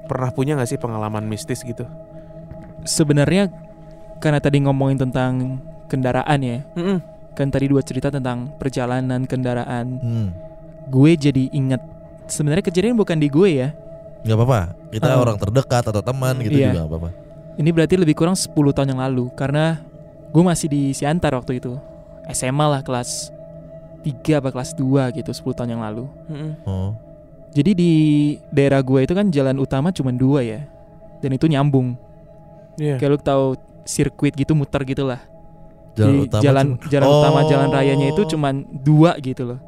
pernah 0.05 0.31
punya 0.31 0.55
nggak 0.55 0.69
sih 0.69 0.79
pengalaman 0.79 1.25
mistis 1.25 1.61
gitu 1.61 1.85
Sebenarnya 2.83 3.51
karena 4.17 4.39
tadi 4.39 4.63
ngomongin 4.63 4.97
tentang 5.01 5.59
kendaraan 5.87 6.39
ya. 6.39 6.59
Mm-mm. 6.73 6.99
Kan 7.35 7.51
tadi 7.51 7.67
dua 7.67 7.83
cerita 7.83 8.09
tentang 8.09 8.55
perjalanan 8.55 9.23
kendaraan. 9.23 9.87
Hmm. 9.99 10.29
Gue 10.87 11.13
jadi 11.15 11.51
inget 11.51 11.83
sebenarnya 12.25 12.65
kejadian 12.65 12.95
bukan 12.95 13.19
di 13.19 13.27
gue 13.27 13.51
ya. 13.51 13.69
Gak 14.23 14.35
apa-apa. 14.35 14.61
Kita 14.89 15.09
Ah. 15.09 15.19
orang 15.19 15.37
terdekat 15.37 15.83
atau 15.85 15.99
teman 16.01 16.39
gitu 16.41 16.57
Iya. 16.57 16.73
juga 16.73 16.81
gak 16.81 16.89
apa-apa. 16.89 17.11
Ini 17.57 17.71
berarti 17.71 17.95
lebih 17.97 18.15
kurang 18.15 18.35
10 18.35 18.53
tahun 18.71 18.95
yang 18.95 19.01
lalu 19.01 19.33
karena 19.33 19.83
gue 20.37 20.43
masih 20.45 20.69
di 20.69 20.93
Siantar 20.93 21.33
waktu 21.33 21.57
itu. 21.57 21.73
SMA 22.29 22.67
lah 22.69 22.85
kelas 22.85 23.33
3 24.05 24.13
apa 24.37 24.53
kelas 24.53 24.77
2 24.77 24.85
gitu 25.17 25.33
10 25.33 25.57
tahun 25.57 25.71
yang 25.73 25.83
lalu. 25.83 26.05
Oh. 26.63 26.93
Jadi 27.51 27.73
di 27.73 27.93
daerah 28.53 28.85
gue 28.85 29.01
itu 29.01 29.17
kan 29.17 29.33
jalan 29.33 29.57
utama 29.57 29.89
cuma 29.89 30.13
dua 30.13 30.45
ya. 30.45 30.61
Dan 31.19 31.33
itu 31.33 31.49
nyambung. 31.49 31.97
Iya. 32.77 33.01
Kayak 33.01 33.11
lu 33.11 33.19
tahu 33.19 33.45
sirkuit 33.83 34.37
gitu 34.37 34.53
muter 34.53 34.85
gitu 34.85 35.09
lah. 35.09 35.25
Jalan 35.97 36.13
Di 36.13 36.19
utama 36.29 36.43
jalan 36.45 36.67
cuma- 36.69 36.91
jalan 36.93 37.09
utama 37.09 37.39
Oh. 37.41 37.49
jalan 37.49 37.69
rayanya 37.73 38.07
itu 38.13 38.23
cuma 38.29 38.49
dua 38.77 39.17
gitu 39.17 39.49
loh. 39.49 39.61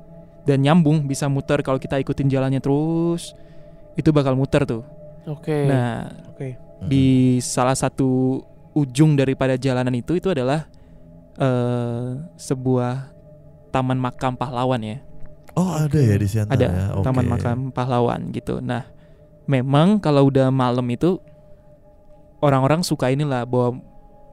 Dan 0.45 0.61
nyambung 0.61 1.09
bisa 1.09 1.25
muter 1.27 1.65
kalau 1.65 1.81
kita 1.81 1.97
ikutin 1.97 2.29
jalannya 2.29 2.61
terus 2.61 3.33
itu 3.95 4.13
bakal 4.13 4.37
muter 4.37 4.63
tuh. 4.63 4.85
oke 5.25 5.57
Nah, 5.65 6.09
oke 6.29 6.49
Mm. 6.79 6.89
di 6.89 7.05
salah 7.39 7.73
satu 7.73 8.41
ujung 8.79 9.19
daripada 9.19 9.59
jalanan 9.59 9.95
itu 9.99 10.15
itu 10.15 10.31
adalah 10.31 10.71
eh 11.39 12.19
sebuah 12.39 13.15
taman 13.75 13.99
makam 13.99 14.39
pahlawan 14.39 14.81
ya. 14.83 14.99
Oh 15.59 15.75
ada 15.75 15.99
ya 15.99 16.15
di 16.15 16.27
Siantar 16.31 16.55
Ada 16.55 16.67
ya. 16.71 16.85
Oke. 16.95 17.05
taman 17.11 17.27
makam 17.27 17.59
pahlawan 17.75 18.31
gitu. 18.31 18.63
Nah, 18.63 18.87
memang 19.51 19.99
kalau 19.99 20.31
udah 20.31 20.55
malam 20.55 20.87
itu 20.87 21.19
orang-orang 22.39 22.87
suka 22.87 23.11
inilah 23.11 23.43
bawa 23.43 23.75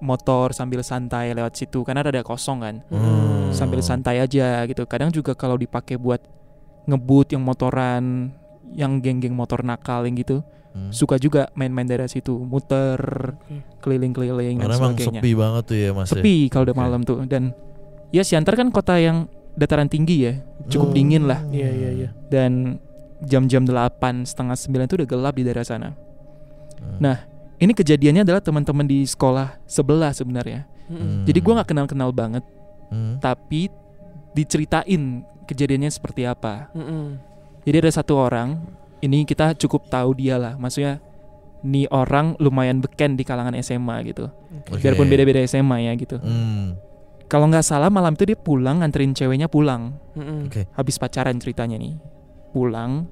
motor 0.03 0.53
sambil 0.53 0.85
santai 0.85 1.33
lewat 1.33 1.57
situ 1.57 1.81
karena 1.81 2.05
ada 2.05 2.21
kosong 2.21 2.61
kan. 2.61 2.75
Hmm. 2.93 3.49
Sambil 3.49 3.81
santai 3.81 4.21
aja 4.21 4.61
gitu. 4.69 4.85
Kadang 4.85 5.09
juga 5.09 5.33
kalau 5.33 5.57
dipakai 5.57 5.97
buat 5.97 6.21
ngebut 6.85 7.33
yang 7.33 7.41
motoran 7.41 8.29
yang 8.73 9.01
geng-geng 9.01 9.33
motor 9.33 9.65
nakal 9.65 10.05
yang 10.05 10.13
gitu 10.17 10.45
Hmm. 10.75 10.91
suka 10.91 11.15
juga 11.15 11.47
main-main 11.53 11.87
daerah 11.87 12.03
situ 12.05 12.35
muter 12.35 12.99
keliling-keliling 13.79 14.59
dan 14.59 14.61
Karena 14.61 14.75
emang 14.75 14.93
sebagainya 14.93 15.21
sepi 15.21 15.31
banget 15.33 15.63
tuh 15.63 15.77
ya 15.77 15.89
Mas. 15.89 16.05
ya? 16.05 16.11
sepi 16.13 16.35
kalau 16.47 16.63
udah 16.63 16.75
Oke. 16.75 16.83
malam 16.83 17.01
tuh 17.01 17.17
dan 17.23 17.43
ya 18.11 18.21
Siantar 18.21 18.53
kan 18.53 18.67
kota 18.69 18.95
yang 18.95 19.31
dataran 19.53 19.87
tinggi 19.87 20.17
ya 20.21 20.33
cukup 20.67 20.91
Hmm. 20.91 20.97
dingin 20.97 21.23
lah 21.23 21.39
Iya, 21.47 21.69
iya, 21.71 21.89
iya. 21.95 22.09
dan 22.27 22.75
jam-jam 23.21 23.63
8 23.63 23.87
setengah 24.21 24.51
9 24.53 24.83
itu 24.85 24.95
udah 24.97 25.07
gelap 25.07 25.33
di 25.33 25.43
daerah 25.43 25.63
sana 25.63 25.95
Hmm. 26.75 26.99
Nah, 26.99 27.23
ini 27.55 27.71
kejadiannya 27.71 28.21
adalah 28.21 28.43
teman-teman 28.43 28.83
di 28.83 29.01
sekolah 29.01 29.63
sebelah 29.63 30.11
sebenarnya 30.11 30.67
Mm-mm. 30.85 31.23
jadi 31.23 31.39
gua 31.39 31.53
nggak 31.55 31.71
kenal-kenal 31.71 32.11
banget 32.11 32.43
Hmm. 32.85 33.15
tapi 33.17 33.71
diceritain 34.31 35.23
kejadiannya 35.45 35.87
seperti 35.87 36.23
apa 36.23 36.67
Mm-mm. 36.73 37.15
jadi 37.63 37.79
ada 37.79 37.91
satu 37.93 38.19
orang 38.19 38.59
ini 39.05 39.23
kita 39.23 39.53
cukup 39.55 39.85
tahu 39.85 40.13
dia 40.13 40.35
lah 40.35 40.53
maksudnya 40.55 40.97
nih 41.61 41.85
orang 41.87 42.37
lumayan 42.37 42.77
beken 42.77 43.13
di 43.13 43.21
kalangan 43.21 43.53
SMA 43.57 44.01
gitu 44.05 44.29
Oke. 44.65 44.77
biarpun 44.77 45.05
beda-beda 45.05 45.41
SMA 45.43 45.77
ya 45.83 45.93
gitu 45.93 46.17
Hmm. 46.17 46.77
kalau 47.25 47.45
nggak 47.45 47.61
salah 47.61 47.89
malam 47.89 48.13
itu 48.13 48.25
dia 48.25 48.35
pulang 48.35 48.79
nganterin 48.79 49.11
ceweknya 49.11 49.45
pulang 49.45 49.97
Mm-mm. 50.13 50.45
Oke. 50.45 50.69
habis 50.71 50.95
pacaran 50.95 51.37
ceritanya 51.37 51.75
nih 51.75 51.97
pulang 52.51 53.09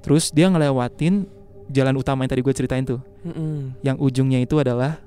terus 0.00 0.30
dia 0.30 0.46
ngelewatin 0.46 1.24
jalan 1.68 1.94
utama 1.94 2.22
yang 2.22 2.30
tadi 2.30 2.40
gue 2.40 2.54
ceritain 2.54 2.84
tuh 2.84 3.00
Mm-mm. 3.22 3.76
yang 3.82 3.96
ujungnya 3.96 4.38
itu 4.38 4.56
adalah 4.56 5.00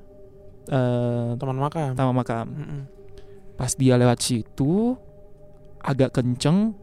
eh 0.63 1.29
Taman 1.35 1.57
makam. 1.57 1.93
taman 1.93 2.13
makam 2.13 2.45
Mm-mm. 2.49 2.81
pas 3.53 3.73
dia 3.73 3.93
lewat 3.95 4.17
situ 4.19 4.97
agak 5.79 6.13
kenceng 6.13 6.73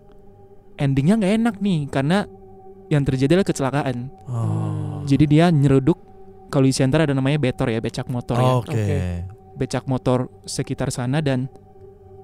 endingnya 0.74 1.14
nggak 1.16 1.34
enak 1.36 1.54
nih 1.58 1.86
karena 1.88 2.26
yang 2.88 3.02
terjadi 3.02 3.36
adalah 3.36 3.46
kecelakaan 3.46 3.96
Oh. 4.24 5.04
jadi 5.04 5.24
dia 5.24 5.44
nyeruduk 5.48 5.96
kalau 6.48 6.64
di 6.64 6.72
Siantar 6.72 7.04
ada 7.04 7.12
namanya 7.12 7.36
betor 7.36 7.68
ya 7.68 7.78
becak 7.78 8.08
motor 8.08 8.36
ya 8.36 8.52
Oke. 8.56 8.72
Oke. 8.72 8.98
becak 9.54 9.84
motor 9.84 10.32
sekitar 10.42 10.88
sana 10.88 11.18
dan 11.18 11.52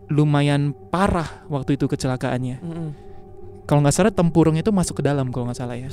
lumayan 0.06 0.72
parah 0.88 1.44
waktu 1.46 1.76
itu 1.76 1.84
kecelakaannya 1.84 2.60
Mm-mm. 2.60 2.88
kalau 3.64 3.80
nggak 3.80 3.92
salah 3.92 4.10
tempurung 4.10 4.54
itu 4.54 4.68
masuk 4.68 4.98
ke 4.98 5.02
dalam 5.02 5.28
kalau 5.28 5.48
nggak 5.48 5.58
salah 5.58 5.76
ya 5.76 5.88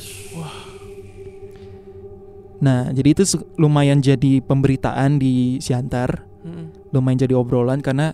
Nah, 2.61 2.93
jadi 2.93 3.17
itu 3.17 3.23
lumayan 3.57 3.97
jadi 3.99 4.37
pemberitaan 4.39 5.17
di 5.17 5.57
Siantar, 5.57 6.29
Mm-mm. 6.45 6.93
lumayan 6.93 7.17
jadi 7.19 7.33
obrolan 7.33 7.81
karena 7.81 8.13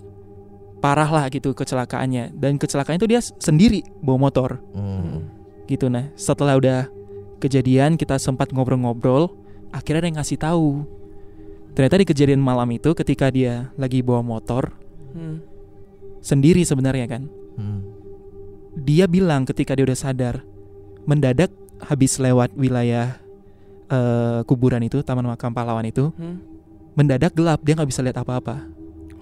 parah 0.80 1.10
lah 1.10 1.28
gitu 1.28 1.52
kecelakaannya. 1.52 2.32
Dan 2.32 2.56
kecelakaannya 2.56 2.96
itu 2.98 3.10
dia 3.10 3.20
sendiri 3.20 3.84
bawa 4.00 4.18
motor 4.22 4.64
Hmm. 4.72 5.28
Gitu. 5.68 5.92
Nah, 5.92 6.10
setelah 6.16 6.56
udah 6.58 6.88
kejadian 7.38 8.00
kita 8.00 8.18
sempat 8.18 8.50
ngobrol-ngobrol, 8.50 9.30
akhirnya 9.70 10.02
ada 10.02 10.08
yang 10.10 10.18
ngasih 10.20 10.40
tahu. 10.40 10.88
Ternyata 11.78 12.02
di 12.02 12.08
kejadian 12.10 12.42
malam 12.42 12.66
itu 12.74 12.96
ketika 12.98 13.30
dia 13.30 13.70
lagi 13.78 14.02
bawa 14.02 14.26
motor 14.26 14.74
Mm. 15.14 15.40
sendiri 16.22 16.62
sebenarnya 16.66 17.06
kan. 17.06 17.30
Hmm. 17.58 17.82
Dia 18.78 19.06
bilang 19.06 19.46
ketika 19.46 19.74
dia 19.74 19.86
udah 19.86 19.98
sadar, 19.98 20.42
mendadak 21.06 21.50
habis 21.82 22.18
lewat 22.18 22.54
wilayah 22.58 23.22
eh, 23.88 24.44
kuburan 24.44 24.84
itu, 24.84 25.00
Taman 25.00 25.24
Makam 25.24 25.56
Pahlawan 25.56 25.88
itu, 25.88 26.12
Mm. 26.18 26.38
mendadak 26.98 27.32
gelap, 27.38 27.64
dia 27.64 27.78
nggak 27.78 27.88
bisa 27.88 28.04
lihat 28.04 28.20
apa-apa. 28.20 28.68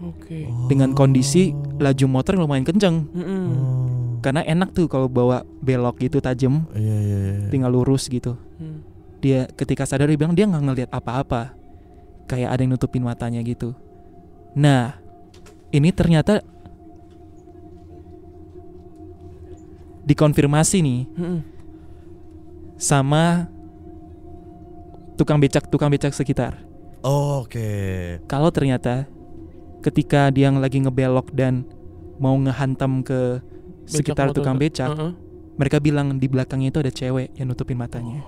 Oke. 0.04 0.50
Dengan 0.68 0.92
kondisi 0.98 1.54
laju 1.80 2.06
motor 2.10 2.36
yang 2.36 2.44
lumayan 2.50 2.66
kenceng. 2.68 3.08
Mm-mm. 3.16 3.46
Karena 4.26 4.42
enak 4.42 4.74
tuh 4.74 4.90
kalau 4.90 5.06
bawa 5.06 5.46
belok 5.62 6.02
gitu 6.02 6.18
tajam, 6.18 6.66
Iya 6.74 6.98
iya 6.98 7.18
iya. 7.38 7.48
tinggal 7.54 7.70
lurus 7.70 8.10
gitu. 8.10 8.34
Mm. 8.58 8.82
Dia 9.22 9.46
ketika 9.54 9.86
sadar 9.86 10.10
dia 10.10 10.18
bilang 10.18 10.34
dia 10.34 10.50
nggak 10.50 10.64
ngelihat 10.66 10.90
apa-apa. 10.90 11.54
Kayak 12.26 12.58
ada 12.58 12.62
yang 12.66 12.74
nutupin 12.74 13.06
matanya 13.06 13.38
gitu. 13.46 13.78
Nah, 14.58 14.98
ini 15.70 15.94
ternyata 15.94 16.42
dikonfirmasi 20.10 20.78
nih 20.82 21.02
Mm-mm. 21.18 21.40
sama 22.82 23.46
tukang 25.22 25.38
becak 25.38 25.70
tukang 25.70 25.94
becak 25.94 26.18
sekitar. 26.18 26.58
Oh, 27.06 27.46
Oke. 27.46 28.18
Kalau 28.26 28.50
ternyata 28.50 29.06
ketika 29.86 30.34
dia 30.34 30.50
lagi 30.50 30.82
ngebelok 30.82 31.30
dan 31.30 31.62
mau 32.18 32.34
ngehantam 32.42 33.06
ke 33.06 33.38
sekitar 33.86 34.30
motor 34.30 34.42
tukang 34.42 34.58
becak, 34.58 34.90
Uh-uh. 34.92 35.14
mereka 35.56 35.78
bilang 35.80 36.18
di 36.18 36.28
belakangnya 36.28 36.70
itu 36.74 36.80
ada 36.82 36.92
cewek 36.92 37.34
yang 37.38 37.48
nutupin 37.48 37.78
matanya. 37.78 38.22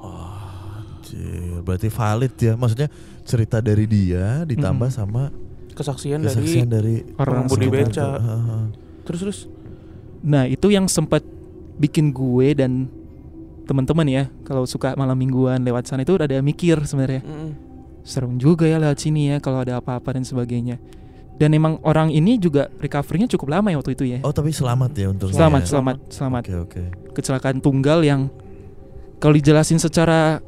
Oh, 0.00 0.80
anjir. 0.80 1.60
Berarti 1.62 1.88
valid 1.88 2.34
ya. 2.36 2.52
Maksudnya 2.56 2.88
cerita 3.24 3.60
dari 3.60 3.84
dia 3.88 4.42
ditambah 4.44 4.88
Mm-mm. 4.90 5.00
sama 5.04 5.22
Kesaksian, 5.74 6.22
kesaksian 6.22 6.70
dari 6.70 7.02
dari 7.02 7.18
Orang 7.18 7.50
pengemudi 7.50 7.66
sekitar 7.66 7.86
beca. 7.90 8.04
tuh. 8.06 8.22
Heeh. 8.22 8.64
terus 9.04 9.20
terus. 9.20 9.38
Nah, 10.22 10.46
itu 10.46 10.66
yang 10.70 10.86
sempat 10.86 11.20
bikin 11.76 12.14
gue 12.14 12.54
dan 12.54 12.86
teman-teman 13.66 14.06
ya, 14.06 14.24
kalau 14.46 14.64
suka 14.70 14.94
malam 14.94 15.18
mingguan 15.18 15.60
lewat 15.66 15.90
sana 15.90 16.06
itu 16.06 16.14
ada 16.14 16.38
mikir 16.40 16.78
sebenarnya. 16.86 17.26
Mm-mm. 17.26 17.50
Serem 18.04 18.36
juga 18.36 18.68
ya 18.68 18.76
lewat 18.78 19.00
sini 19.00 19.32
ya 19.32 19.36
kalau 19.40 19.64
ada 19.64 19.80
apa-apa 19.80 20.14
dan 20.14 20.22
sebagainya. 20.22 20.76
Dan 21.34 21.50
emang 21.50 21.82
orang 21.82 22.14
ini 22.14 22.38
juga 22.38 22.70
recovery-nya 22.78 23.26
cukup 23.34 23.58
lama 23.58 23.66
ya 23.74 23.76
waktu 23.82 23.92
itu 23.98 24.04
ya. 24.06 24.18
Oh, 24.22 24.30
tapi 24.30 24.54
selamat 24.54 24.90
ya 24.94 25.06
untungnya. 25.10 25.34
selamat, 25.34 25.62
ya? 25.62 25.68
selamat, 25.68 25.96
selamat. 26.14 26.42
Oke, 26.46 26.54
oke. 26.62 26.82
Kecelakaan 27.10 27.58
tunggal 27.58 28.06
yang 28.06 28.30
kalau 29.18 29.34
dijelasin 29.34 29.82
secara 29.82 30.38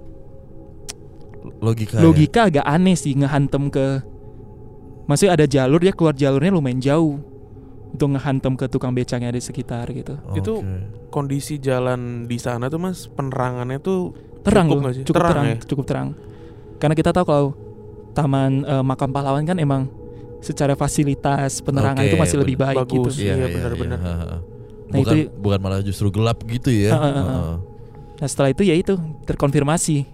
Logika. 1.58 1.98
ya? 1.98 2.02
logika 2.02 2.40
agak 2.46 2.66
aneh 2.66 2.94
sih 2.98 3.14
ngehantem 3.18 3.70
ke 3.70 4.02
Maksudnya 5.06 5.38
ada 5.38 5.46
jalur 5.46 5.78
dia 5.78 5.94
keluar 5.94 6.18
jalurnya 6.18 6.50
lumayan 6.50 6.82
jauh 6.82 7.22
untuk 7.94 8.18
ngehantem 8.18 8.58
ke 8.58 8.66
tukang 8.66 8.90
becak 8.90 9.22
yang 9.22 9.30
ada 9.30 9.38
di 9.38 9.46
sekitar 9.46 9.86
gitu. 9.94 10.18
Ya? 10.34 10.42
Itu. 10.42 10.66
Kondisi 11.14 11.62
jalan 11.62 12.26
di 12.26 12.36
sana 12.42 12.66
tuh 12.66 12.82
mas 12.82 13.06
penerangannya 13.06 13.78
tuh 13.78 14.12
Terang 14.42 14.70
Cukup 14.70 14.78
loh, 14.82 14.92
sih? 14.94 15.02
cukup 15.02 15.16
Terang 15.18 15.32
terang, 15.34 15.46
ya? 15.46 15.56
cukup 15.66 15.84
terang. 15.86 16.08
Karena 16.78 16.94
kita 16.94 17.10
tahu 17.10 17.24
kalau 17.26 17.46
Taman 18.14 18.62
eh, 18.62 18.84
Makam 18.86 19.10
Pahlawan 19.10 19.42
kan 19.42 19.58
emang 19.58 19.90
secara 20.46 20.72
fasilitas 20.72 21.58
penerangan 21.58 21.98
Oke, 21.98 22.06
itu 22.06 22.16
masih 22.16 22.36
lebih 22.38 22.56
baik 22.56 22.76
Bagus. 22.78 23.18
gitu. 23.18 23.26
Iya, 23.26 23.34
Iya, 23.34 23.34
iya, 23.36 23.46
benar-benar. 23.50 23.98
iya. 23.98 24.06
Heeh. 24.06 24.38
Nah, 24.86 24.96
bukan, 24.96 25.14
itu- 25.18 25.30
bukan 25.36 25.58
malah 25.58 25.80
justru 25.82 26.06
gelap 26.08 26.38
gitu 26.40 26.70
ya. 26.70 26.94
Heeh, 26.94 27.12
heeh, 27.12 27.26
Heeh. 27.26 27.56
Nah 28.16 28.26
setelah 28.26 28.48
itu 28.48 28.62
ya 28.62 28.72
itu 28.72 28.94
terkonfirmasi 29.26 30.06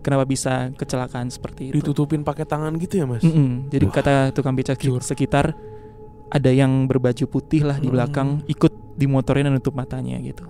kenapa 0.00 0.26
bisa 0.26 0.68
kecelakaan 0.72 1.30
seperti 1.30 1.70
itu. 1.70 1.78
ditutupin 1.80 2.20
pakai 2.20 2.42
tangan 2.42 2.74
gitu 2.76 2.98
ya 2.98 3.06
mas. 3.06 3.22
Mm-mm. 3.22 3.70
Jadi 3.70 3.84
Wah, 3.86 3.94
kata 3.94 4.14
tukang 4.32 4.52
becak 4.52 4.76
di 4.76 4.90
jujur. 4.90 5.00
sekitar 5.00 5.54
ada 6.28 6.50
yang 6.50 6.84
berbaju 6.84 7.24
putih 7.24 7.62
lah 7.62 7.78
di 7.78 7.86
Mm. 7.86 7.94
belakang 7.94 8.28
ikut 8.44 8.72
di 8.92 9.06
motornya 9.06 9.46
dan 9.46 9.54
nutup 9.54 9.72
matanya 9.72 10.18
gitu. 10.18 10.44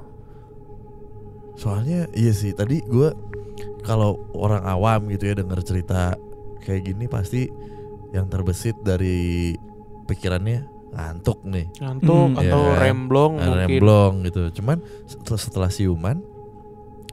Soalnya 1.55 2.09
iya 2.13 2.33
sih 2.33 2.51
tadi 2.51 2.81
gua 2.83 3.13
kalau 3.83 4.17
orang 4.33 4.65
awam 4.65 5.07
gitu 5.09 5.29
ya 5.29 5.35
denger 5.37 5.61
cerita 5.63 6.17
kayak 6.59 6.83
gini 6.85 7.05
pasti 7.07 7.47
yang 8.13 8.27
terbesit 8.27 8.77
dari 8.79 9.57
pikirannya 10.05 10.69
ngantuk 10.91 11.41
nih, 11.43 11.73
Ngantuk 11.75 12.29
Hmm. 12.31 12.41
atau 12.43 12.61
kan? 12.67 12.79
remblong 12.79 13.33
mungkin. 13.35 13.57
remblong 13.59 14.13
gitu. 14.23 14.43
Cuman 14.55 14.77
setelah, 15.03 15.41
setelah 15.41 15.71
siuman 15.71 16.21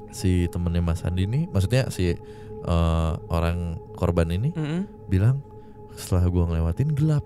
si 0.10 0.46
temennya 0.48 0.82
Mas 0.82 1.00
Andi 1.02 1.24
ini, 1.24 1.48
maksudnya 1.48 1.88
si 1.88 2.12
eh, 2.60 3.14
orang 3.30 3.58
korban 3.94 4.28
ini 4.28 4.52
Mm-mm. 4.52 5.08
bilang 5.08 5.40
setelah 5.94 6.28
gua 6.28 6.44
ngelewatin 6.46 6.92
gelap, 6.92 7.24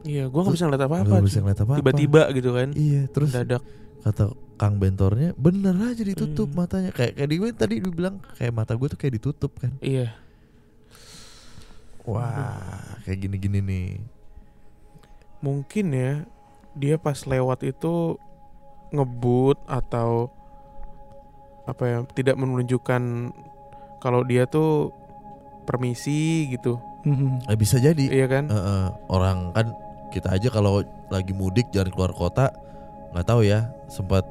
Iya, 0.00 0.26
gua 0.26 0.42
nggak 0.42 0.54
bisa 0.54 0.64
ngeliat 0.64 0.84
apa-apa. 0.84 1.10
nggak 1.10 1.26
bisa 1.26 1.38
ngeliat 1.40 1.60
apa-apa. 1.60 1.78
Tiba-tiba 1.82 2.22
gitu 2.30 2.50
kan. 2.52 2.68
Iya, 2.70 3.02
terus 3.08 3.30
Dadak. 3.32 3.62
kata 4.00 4.24
Kang 4.54 4.78
Bentornya 4.78 5.34
bener 5.34 5.74
aja 5.76 5.98
ditutup 6.00 6.46
Hmm. 6.46 6.58
matanya 6.60 6.90
kayak 6.90 7.12
kayak 7.12 7.26
di 7.26 7.36
gue 7.36 7.50
tadi 7.52 7.74
dibilang 7.80 8.22
kayak 8.32 8.52
mata 8.52 8.72
gue 8.72 8.86
tuh 8.86 8.94
kayak 8.96 9.18
ditutup 9.18 9.50
kan. 9.56 9.74
Iya. 9.80 10.14
Wah, 12.04 12.87
kayak 13.08 13.24
gini-gini 13.24 13.64
nih. 13.64 13.88
Mungkin 15.40 15.86
ya 15.96 16.28
dia 16.76 17.00
pas 17.00 17.16
lewat 17.24 17.64
itu 17.64 18.20
ngebut 18.92 19.56
atau 19.64 20.28
apa 21.64 21.84
ya 21.88 21.98
tidak 22.12 22.36
menunjukkan 22.36 23.32
kalau 24.04 24.28
dia 24.28 24.44
tuh 24.44 24.92
permisi 25.64 26.52
gitu. 26.52 26.76
Mhm. 27.08 27.48
Eh, 27.48 27.56
bisa 27.56 27.80
jadi. 27.80 28.04
Iya 28.12 28.26
kan? 28.28 28.44
Eh, 28.52 28.56
eh, 28.56 28.86
orang 29.08 29.56
kan 29.56 29.72
kita 30.12 30.36
aja 30.36 30.48
kalau 30.52 30.84
lagi 31.08 31.32
mudik 31.32 31.72
jalan 31.72 31.92
keluar 31.92 32.12
kota 32.12 32.52
nggak 33.12 33.24
tahu 33.28 33.40
ya 33.44 33.72
sempat 33.88 34.24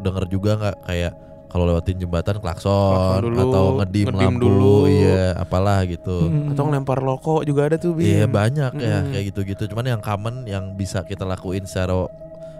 denger 0.00 0.24
juga 0.32 0.56
nggak 0.56 0.76
kayak 0.88 1.12
kalau 1.48 1.64
lewatin 1.64 1.96
jembatan 1.96 2.36
klakson, 2.38 2.92
Klakson 2.92 3.22
dulu, 3.24 3.40
atau 3.42 3.64
ngedim, 3.76 4.06
ngedim 4.06 4.20
lampu 4.20 4.44
dulu. 4.44 4.76
iya 4.84 5.32
apalah 5.34 5.80
gitu. 5.82 6.28
Mhm. 6.28 6.52
Atau 6.52 6.62
ngelempar 6.64 7.00
loko 7.00 7.40
juga 7.40 7.66
ada 7.66 7.76
tuh. 7.76 7.96
Bim. 7.96 8.04
Iya 8.04 8.24
banyak 8.24 8.72
ya 8.76 8.96
Mm. 9.00 9.08
kayak 9.10 9.24
gitu-gitu. 9.26 9.62
Cuman 9.66 9.84
yang 9.88 10.00
common 10.00 10.44
yang 10.44 10.72
bisa 10.72 11.00
kita 11.02 11.24
lakuin 11.24 11.64
secara 11.64 12.04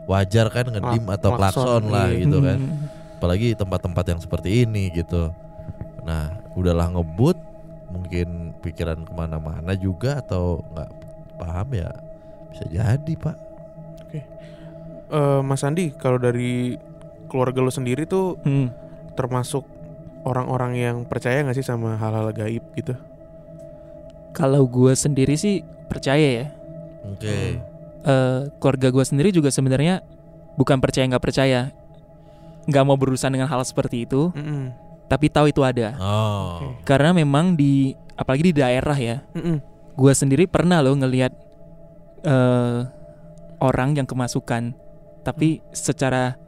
wajar 0.04 0.48
kan 0.48 0.66
ngedim 0.66 1.04
Klak- 1.04 1.16
atau 1.16 1.30
klakson 1.36 1.62
klakson, 1.62 1.82
lah 1.86 2.08
iya. 2.08 2.18
gitu 2.24 2.38
kan. 2.40 2.58
Mhm. 2.58 2.76
Apalagi 3.16 3.48
tempat-tempat 3.52 4.04
yang 4.06 4.20
seperti 4.20 4.48
ini 4.62 4.88
gitu. 4.90 5.28
Nah 6.02 6.24
udahlah 6.52 6.88
ngebut 6.88 7.36
mungkin 7.88 8.52
pikiran 8.58 9.00
ke 9.00 9.12
mana-mana 9.12 9.72
juga 9.72 10.18
atau 10.18 10.64
nggak 10.66 10.90
paham 11.36 11.68
ya 11.72 11.88
bisa 12.48 12.64
jadi 12.66 13.12
pak. 13.14 13.36
Eh, 15.08 15.40
Mas 15.40 15.60
Andi, 15.60 15.88
kalau 15.90 16.16
dari 16.16 16.76
keluarga 17.28 17.60
lo 17.60 17.70
sendiri 17.70 18.04
tuh 18.04 18.40
Mhm. 18.42 18.68
termasuk 19.14 19.64
orang-orang 20.24 20.72
yang 20.74 20.96
percaya 21.04 21.40
nggak 21.40 21.56
sih 21.56 21.64
sama 21.64 21.94
hal-hal 21.96 22.32
gaib 22.32 22.64
gitu? 22.74 22.96
Kalau 24.32 24.64
gue 24.64 24.92
sendiri 24.94 25.34
sih 25.34 25.60
percaya 25.88 26.44
ya. 26.44 26.46
Oke. 27.08 27.58
Eh, 28.04 28.40
keluarga 28.60 28.88
gue 28.88 29.04
sendiri 29.04 29.28
juga 29.34 29.48
sebenarnya 29.50 30.04
bukan 30.54 30.78
percaya 30.78 31.06
nggak 31.06 31.24
percaya, 31.24 31.70
nggak 32.66 32.84
mau 32.84 32.94
berurusan 32.94 33.34
dengan 33.34 33.48
hal 33.50 33.62
seperti 33.64 34.04
itu, 34.06 34.30
Mm-mm. 34.34 34.70
tapi 35.06 35.26
tahu 35.28 35.50
itu 35.50 35.62
ada. 35.64 35.96
Oh. 35.98 36.74
Oke. 36.78 36.86
Karena 36.86 37.10
memang 37.10 37.54
di 37.54 37.94
apalagi 38.14 38.50
di 38.50 38.54
daerah 38.54 38.94
ya, 38.94 39.22
Mm-mm. 39.34 39.58
gue 39.94 40.12
sendiri 40.12 40.46
pernah 40.46 40.78
loh 40.78 40.94
ngelihat 40.94 41.32
eh 42.22 42.80
orang 43.58 43.98
yang 43.98 44.06
kemasukan, 44.06 44.74
tapi 45.26 45.58
secara 45.74 46.38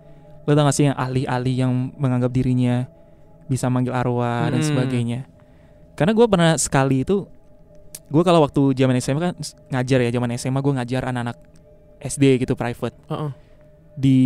lo 0.45 0.53
tau 0.53 0.65
gak 0.65 0.77
sih 0.77 0.89
yang 0.89 0.97
ahli-ahli 0.97 1.53
yang 1.55 1.73
menganggap 1.97 2.33
dirinya 2.33 2.89
bisa 3.47 3.67
manggil 3.67 3.93
arwah 3.93 4.49
dan 4.49 4.63
Hmm. 4.63 4.69
sebagainya. 4.69 5.21
Karena 5.95 6.15
gue 6.15 6.27
pernah 6.27 6.57
sekali 6.57 7.03
itu, 7.03 7.27
gue 8.09 8.23
kalau 8.23 8.41
waktu 8.41 8.73
zaman 8.73 8.97
SMA 8.97 9.21
kan 9.21 9.35
ngajar 9.69 9.99
ya, 10.01 10.11
zaman 10.11 10.31
SMA 10.35 10.61
gue 10.61 10.73
ngajar 10.81 11.03
anak-anak 11.05 11.37
SD 12.01 12.41
gitu 12.41 12.57
private 12.57 12.97
Heeh. 13.13 13.31
di 13.93 14.19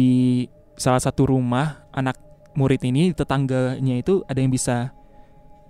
salah 0.78 1.02
satu 1.02 1.26
rumah 1.26 1.82
anak 1.90 2.14
murid 2.54 2.78
ini 2.86 3.10
tetangganya 3.10 3.98
itu 3.98 4.22
ada 4.30 4.38
yang 4.38 4.50
bisa 4.50 4.94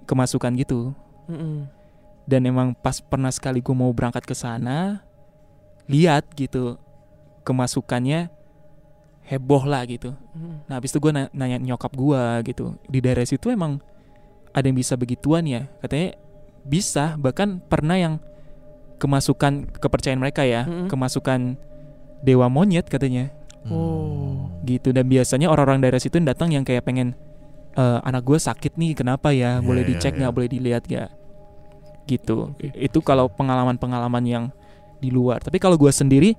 kemasukan 0.04 0.52
gitu 0.60 0.92
Mm-mm. 1.24 1.64
dan 2.28 2.44
emang 2.44 2.76
pas 2.76 3.00
pernah 3.00 3.32
sekali 3.32 3.64
gue 3.64 3.72
mau 3.72 3.88
berangkat 3.88 4.20
ke 4.20 4.36
sana 4.36 5.00
lihat 5.88 6.28
gitu 6.36 6.76
kemasukannya 7.40 8.28
heboh 9.24 9.64
lah 9.64 9.88
gitu. 9.88 10.12
Mm. 10.36 10.68
nah 10.68 10.76
habis 10.76 10.92
itu 10.92 11.00
gue 11.00 11.12
nanya 11.12 11.58
nyokap 11.58 11.92
gue 11.96 12.22
gitu. 12.44 12.76
Di 12.86 12.98
daerah 13.00 13.24
situ 13.24 13.48
emang 13.48 13.80
ada 14.52 14.64
yang 14.68 14.76
bisa 14.76 14.94
begituan 14.94 15.48
ya. 15.48 15.66
Katanya 15.80 16.14
bisa 16.64 17.16
bahkan 17.16 17.60
pernah 17.64 17.96
yang 17.96 18.14
kemasukan 19.00 19.72
kepercayaan 19.80 20.20
mereka 20.20 20.44
ya. 20.44 20.68
Mm-mm. 20.68 20.92
kemasukan 20.92 21.56
dewa 22.20 22.46
monyet 22.52 22.86
katanya. 22.88 23.32
Oh. 23.64 24.52
gitu. 24.68 24.92
Dan 24.92 25.08
biasanya 25.08 25.48
orang-orang 25.48 25.80
daerah 25.80 25.96
situ 25.96 26.20
yang 26.20 26.28
datang 26.28 26.52
yang 26.52 26.68
kayak 26.68 26.84
pengen 26.84 27.16
"Eh, 27.74 27.98
anak 28.04 28.22
gue 28.28 28.36
sakit 28.36 28.76
nih 28.76 28.92
kenapa 28.92 29.32
ya? 29.32 29.58
Iya, 29.58 29.64
boleh 29.64 29.82
iya, 29.84 29.88
dicek 29.88 30.12
iya. 30.14 30.18
nggak? 30.24 30.32
Boleh 30.36 30.48
dilihat 30.52 30.82
nggak? 30.84 31.10
Gitu. 32.04 32.52
Oke. 32.52 32.68
itu 32.76 32.98
kalau 33.00 33.32
pengalaman-pengalaman 33.32 34.24
yang 34.28 34.44
di 35.00 35.08
luar. 35.08 35.40
Tapi 35.40 35.56
kalau 35.56 35.80
gue 35.80 35.88
sendiri 35.88 36.36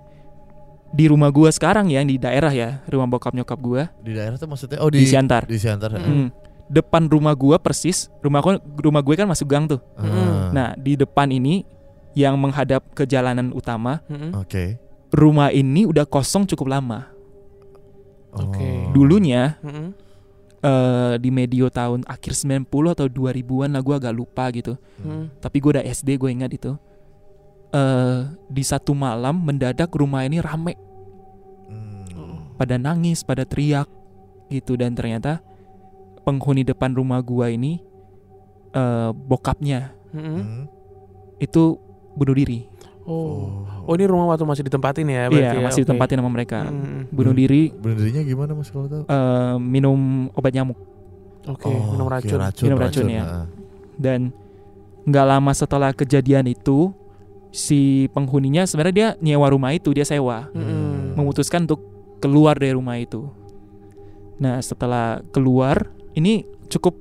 di 0.88 1.06
rumah 1.06 1.28
gue 1.28 1.50
sekarang 1.50 1.88
ya 1.88 2.02
di 2.02 2.15
daerah 2.15 2.50
ya 2.50 2.84
rumah 2.86 3.08
bokap 3.08 3.32
nyokap 3.32 3.58
gue 3.58 3.84
Di 4.02 4.12
daerah 4.12 4.36
tuh 4.36 4.45
maksudnya 4.45 4.80
oh 4.80 4.88
di, 4.88 5.00
di 5.00 5.08
Siantar 5.08 5.43
di 5.43 5.56
Siantar. 5.56 5.91
Mm. 5.91 6.02
Hmm. 6.02 6.28
depan 6.65 7.06
rumah 7.06 7.34
gue 7.34 7.54
persis 7.58 8.10
rumah 8.19 8.39
gua- 8.39 8.62
rumah 8.76 9.00
gue 9.00 9.15
kan 9.15 9.26
masuk 9.26 9.45
gang 9.45 9.65
tuh 9.65 9.82
Ah, 9.93 10.50
nah 10.50 10.67
di 10.74 10.93
depan 10.93 11.30
ini 11.30 11.62
yang 12.13 12.34
menghadap 12.36 12.86
ke 12.89 13.04
jalanan 13.04 13.52
utama 13.52 14.00
Mm-mm. 14.06 14.34
Oke. 14.36 14.80
rumah 15.10 15.50
ini 15.50 15.84
udah 15.84 16.04
kosong 16.04 16.45
cukup 16.45 16.71
lama 16.71 17.12
Oke. 18.32 18.60
Oh. 18.60 18.91
dulunya 18.91 19.56
Mm-mm. 19.60 19.91
eh, 20.60 21.13
di 21.17 21.30
medio 21.30 21.67
tahun 21.67 22.04
akhir 22.04 22.34
90 22.36 22.65
atau 22.89 23.06
2000-an 23.06 23.69
lah 23.69 23.82
gue 23.82 23.95
agak 23.95 24.12
lupa 24.12 24.48
gitu 24.50 24.74
Mm. 24.98 25.28
tapi 25.38 25.60
gue 25.60 25.71
udah 25.71 25.86
SD 25.86 26.15
gue 26.15 26.30
ingat 26.30 26.52
itu 26.52 26.71
eh 27.75 28.17
di 28.47 28.63
satu 28.63 28.95
malam 28.95 29.35
mendadak 29.38 29.91
rumah 29.91 30.23
ini 30.23 30.39
rame 30.39 30.79
Hmm. 31.65 32.55
pada 32.55 32.77
nangis 32.77 33.19
pada 33.21 33.43
teriak 33.43 33.89
gitu 34.47 34.73
dan 34.73 34.93
ternyata 34.93 35.43
penghuni 36.23 36.61
depan 36.61 36.91
rumah 36.91 37.19
gua 37.19 37.49
ini 37.49 37.83
eh 38.71 39.09
bokapnya. 39.11 39.91
Hmm. 40.09 40.71
itu 41.35 41.75
bunuh 42.13 42.31
diri 42.33 42.71
Oh. 43.03 43.67
Oh 43.83 43.93
ini 43.93 44.07
rumah 44.07 44.25
waktu 44.25 44.41
masih 44.43 44.63
ditempatin 44.63 45.05
ya 45.05 45.27
berarti 45.27 45.38
iya 45.45 45.51
ya? 45.51 45.61
masih 45.61 45.83
Oke. 45.83 45.85
ditempatin 45.85 46.17
sama 46.17 46.31
mereka 46.31 46.59
Mm. 46.63 47.11
bunuh 47.11 47.29
Hmm. 47.29 47.41
diri 47.43 47.63
Bunuh 47.71 47.93
dirinya 47.93 48.21
gimana 48.23 48.51
Mas 48.51 48.71
kalau 48.71 48.88
tahu? 48.88 49.03
eh 49.03 49.55
minum 49.59 49.99
obat 50.31 50.49
nyamuk 50.51 50.79
Oke, 51.45 51.67
Oh, 51.67 51.93
minum 51.93 52.07
oke, 52.07 52.25
racun. 52.25 52.39
Minum 52.63 52.79
racun, 52.79 53.05
ya. 53.05 53.21
ah. 53.21 53.45
dan 53.95 54.33
nggak 55.03 55.25
lama 55.27 55.51
setelah 55.51 55.91
kejadian 55.91 56.47
itu 56.47 56.89
si 57.55 58.11
penghuninya 58.11 58.67
sebenarnya 58.67 58.95
dia 58.95 59.09
nyewa 59.23 59.47
rumah 59.47 59.71
itu 59.71 59.95
dia 59.95 60.03
sewa 60.03 60.51
Mm-mm. 60.51 61.15
memutuskan 61.15 61.63
untuk 61.63 61.79
keluar 62.19 62.59
dari 62.59 62.75
rumah 62.75 62.99
itu. 62.99 63.31
Nah 64.35 64.59
setelah 64.59 65.23
keluar 65.31 65.95
ini 66.19 66.43
cukup 66.67 66.99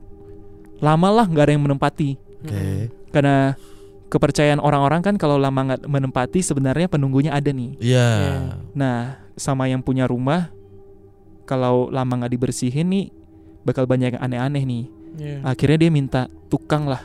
lama 0.79 1.11
lah 1.11 1.27
nggak 1.27 1.45
ada 1.51 1.53
yang 1.59 1.65
menempati 1.67 2.15
Oke. 2.47 2.95
karena 3.11 3.59
kepercayaan 4.07 4.63
orang-orang 4.63 5.03
kan 5.03 5.19
kalau 5.19 5.35
lama 5.35 5.75
nggak 5.75 5.91
menempati 5.91 6.39
sebenarnya 6.39 6.87
penunggunya 6.87 7.35
ada 7.35 7.51
nih. 7.51 7.75
Iya. 7.83 8.09
Iya. 8.15 8.39
Nah 8.79 8.99
sama 9.35 9.67
yang 9.67 9.83
punya 9.83 10.07
rumah 10.07 10.55
kalau 11.51 11.91
lama 11.91 12.23
nggak 12.23 12.31
dibersihin 12.31 12.87
nih 12.95 13.07
bakal 13.67 13.91
banyak 13.91 14.15
yang 14.15 14.23
aneh-aneh 14.23 14.63
nih. 14.63 14.85
Iya. 15.19 15.39
Akhirnya 15.43 15.79
dia 15.83 15.91
minta 15.91 16.23
tukang 16.47 16.87
lah 16.87 17.03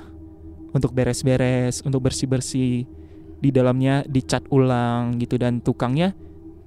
untuk 0.69 0.93
beres-beres, 0.93 1.81
untuk 1.81 2.05
bersih-bersih 2.05 2.98
di 3.39 3.49
dalamnya 3.49 4.03
dicat 4.03 4.43
ulang 4.51 5.15
gitu 5.17 5.39
dan 5.39 5.63
tukangnya 5.63 6.11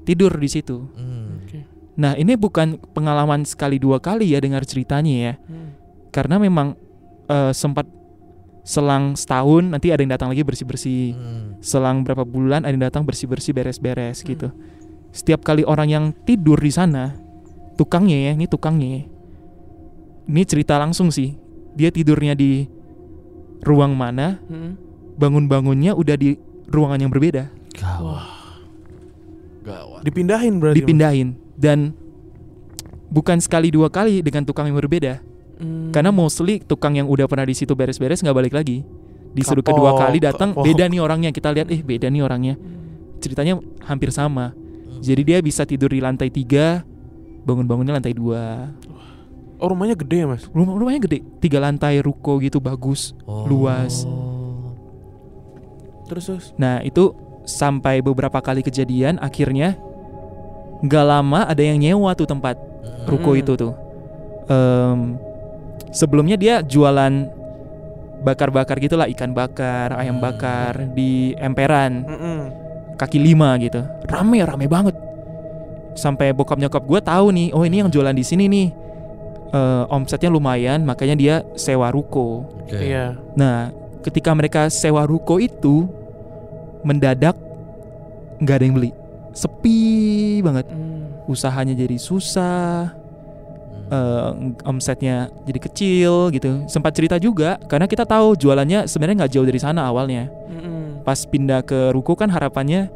tidur 0.03 0.33
di 0.35 0.49
situ. 0.49 0.89
Hmm. 0.97 1.39
Nah 1.93 2.17
ini 2.17 2.33
bukan 2.35 2.81
pengalaman 2.97 3.45
sekali 3.45 3.77
dua 3.77 4.01
kali 4.01 4.33
ya 4.33 4.41
dengar 4.41 4.65
ceritanya 4.65 5.13
ya 5.13 5.35
Mm. 5.45 5.69
Karena 6.09 6.41
memang 6.41 6.73
eh, 7.29 7.53
sempat 7.53 7.85
selang 8.65 9.13
setahun 9.13 9.69
nanti 9.69 9.93
ada 9.93 10.01
yang 10.01 10.17
datang 10.17 10.33
lagi 10.33 10.41
bersih-bersih 10.41 11.13
Hmm. 11.13 11.49
Selang 11.61 12.01
berapa 12.01 12.25
bulan 12.25 12.65
ada 12.65 12.73
yang 12.73 12.89
datang 12.89 13.05
bersih-bersih 13.05 13.53
beres-beres 13.53 14.25
Hmm. 14.25 14.29
gitu 14.33 14.49
Setiap 15.13 15.45
kali 15.45 15.69
orang 15.69 15.89
yang 15.93 16.05
tidur 16.25 16.57
di 16.57 16.73
sana 16.73 17.13
Tukangnya 17.77 18.17
ya, 18.17 18.33
ini 18.37 18.49
tukangnya 18.49 18.89
ya. 18.89 19.03
Ini 20.33 20.43
cerita 20.49 20.81
langsung 20.81 21.13
sih 21.13 21.37
Dia 21.77 21.93
tidurnya 21.93 22.33
di 22.33 22.65
ruang 23.61 23.93
mana 23.93 24.41
Mm. 24.49 24.73
Bangun-bangunnya 25.21 25.93
udah 25.93 26.17
di 26.17 26.41
ruangan 26.73 26.99
yang 26.99 27.13
berbeda 27.13 27.53
Gawat. 27.77 28.29
Gawat. 29.63 30.01
Dipindahin 30.05 30.59
berarti. 30.61 30.83
Dipindahin 30.83 31.39
Dan 31.57 31.97
bukan 33.09 33.39
sekali 33.41 33.73
dua 33.73 33.89
kali 33.89 34.21
dengan 34.21 34.45
tukang 34.45 34.69
yang 34.69 34.77
berbeda 34.77 35.23
Mm. 35.63 35.95
Karena 35.95 36.11
mostly 36.11 36.59
tukang 36.59 36.99
yang 36.99 37.07
udah 37.07 37.31
pernah 37.31 37.47
di 37.47 37.55
situ 37.55 37.73
beres-beres 37.79 38.19
nggak 38.19 38.35
balik 38.37 38.53
lagi. 38.53 38.83
Disuruh 39.33 39.65
Kapok, 39.65 39.79
kedua 39.79 39.91
kali 39.97 40.19
datang 40.19 40.51
kapok. 40.53 40.67
beda 40.67 40.85
nih 40.91 41.01
orangnya. 41.01 41.31
Kita 41.31 41.55
lihat 41.55 41.71
eh 41.71 41.81
beda 41.81 42.11
nih 42.11 42.21
orangnya. 42.21 42.55
Ceritanya 43.23 43.63
hampir 43.87 44.11
sama. 44.11 44.53
Jadi 44.99 45.23
dia 45.23 45.39
bisa 45.39 45.63
tidur 45.63 45.95
di 45.95 46.03
lantai 46.03 46.29
tiga, 46.29 46.83
bangun-bangunnya 47.47 47.95
lantai 47.97 48.13
dua. 48.13 48.75
Oh 49.63 49.71
rumahnya 49.71 49.95
gede 49.95 50.27
ya 50.27 50.27
mas? 50.27 50.51
Rumah 50.51 50.75
rumahnya 50.75 51.01
gede, 51.07 51.23
tiga 51.39 51.63
lantai 51.63 52.03
ruko 52.03 52.43
gitu 52.43 52.59
bagus. 52.59 53.15
Oh. 53.25 53.47
luas. 53.47 54.03
Terus 56.13 56.25
terus. 56.29 56.47
Nah 56.55 56.85
itu 56.85 57.17
sampai 57.43 57.99
beberapa 57.99 58.39
kali 58.39 58.61
kejadian 58.61 59.17
akhirnya 59.19 59.75
nggak 60.83 61.05
lama 61.05 61.49
ada 61.49 61.63
yang 61.63 61.81
nyewa 61.81 62.13
tuh 62.13 62.29
tempat 62.29 62.55
Hmm. 62.59 63.07
ruko 63.09 63.33
Hmm. 63.33 63.41
itu 63.41 63.53
tuh. 63.57 63.73
Em, 64.47 65.17
sebelumnya 65.91 66.35
dia 66.35 66.61
jualan 66.61 67.31
bakar-bakar 68.23 68.79
gitulah 68.79 69.07
ikan 69.11 69.33
bakar, 69.33 69.95
ayam 69.95 70.19
Hmm. 70.19 70.25
bakar 70.25 70.73
di 70.93 71.35
emperan 71.39 72.07
Mm-mm. 72.07 72.39
kaki 72.95 73.19
lima 73.19 73.55
gitu. 73.59 73.83
Rame 74.07 74.43
rame 74.43 74.67
banget. 74.67 74.95
Sampai 75.95 76.31
bokap 76.33 76.57
nyokap 76.57 76.83
gue 76.83 77.01
tahu 77.01 77.27
nih, 77.31 77.49
oh 77.53 77.63
ini 77.63 77.83
yang 77.83 77.91
jualan 77.91 78.15
di 78.15 78.25
sini 78.25 78.47
nih. 78.47 78.69
Eh, 79.53 79.85
omsetnya 79.93 80.33
lumayan, 80.33 80.81
makanya 80.83 81.13
dia 81.13 81.35
sewa 81.55 81.93
ruko. 81.93 82.49
Oke. 82.65 82.81
Iya. 82.81 83.21
Nah, 83.37 83.69
ketika 84.01 84.33
mereka 84.33 84.73
sewa 84.73 85.05
ruko 85.05 85.37
itu 85.37 85.85
mendadak 86.83 87.35
nggak 88.39 88.55
ada 88.55 88.65
yang 88.65 88.75
beli, 88.75 88.91
sepi 89.33 89.81
banget. 90.41 90.67
Mm. 90.67 91.25
Usahanya 91.25 91.73
jadi 91.73 91.95
susah, 91.97 92.91
Hmm. 93.89 93.89
eh, 93.89 94.31
omsetnya 94.65 95.17
jadi 95.43 95.59
kecil 95.61 96.13
gitu. 96.31 96.67
Sempat 96.67 96.93
cerita 96.93 97.17
juga 97.17 97.57
karena 97.63 97.87
kita 97.87 98.03
tahu 98.03 98.35
jualannya 98.35 98.85
sebenarnya 98.85 99.25
nggak 99.25 99.33
jauh 99.33 99.47
dari 99.47 99.57
sana 99.57 99.87
awalnya. 99.87 100.27
Mm-mm. 100.49 101.03
Pas 101.03 101.23
pindah 101.23 101.63
ke 101.63 101.91
ruko 101.91 102.13
kan 102.13 102.27
harapannya 102.27 102.91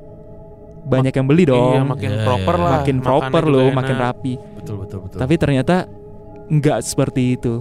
banyak 0.83 1.11
yang 1.12 1.27
beli 1.27 1.42
Iya 1.42 1.51
dong, 1.51 1.83
makin 1.88 2.11
Iya, 2.12 2.22
proper 2.22 2.55
iya, 2.55 2.62
lah. 2.62 2.72
makin 2.79 2.96
proper 3.01 3.42
loh, 3.44 3.66
enak. 3.66 3.77
makin 3.77 3.96
rapi. 3.96 4.33
betul 4.57 4.77
betul 4.83 4.99
betul. 5.03 5.18
Tapi 5.18 5.35
ternyata 5.37 5.77
nggak 6.46 6.79
seperti 6.81 7.22
itu, 7.35 7.55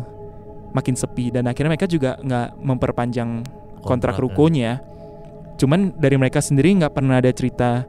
makin 0.72 0.94
sepi 0.94 1.30
dan 1.30 1.46
akhirnya 1.46 1.74
mereka 1.74 1.86
juga 1.86 2.18
nggak 2.18 2.48
memperpanjang 2.60 3.30
kontrak 3.80 4.18
Kontraknya. 4.18 4.22
rukonya. 4.24 4.72
Cuman 5.56 5.96
dari 5.96 6.16
mereka 6.16 6.40
sendiri 6.40 6.72
nggak 6.74 6.92
pernah 6.92 7.18
ada 7.18 7.32
cerita 7.32 7.88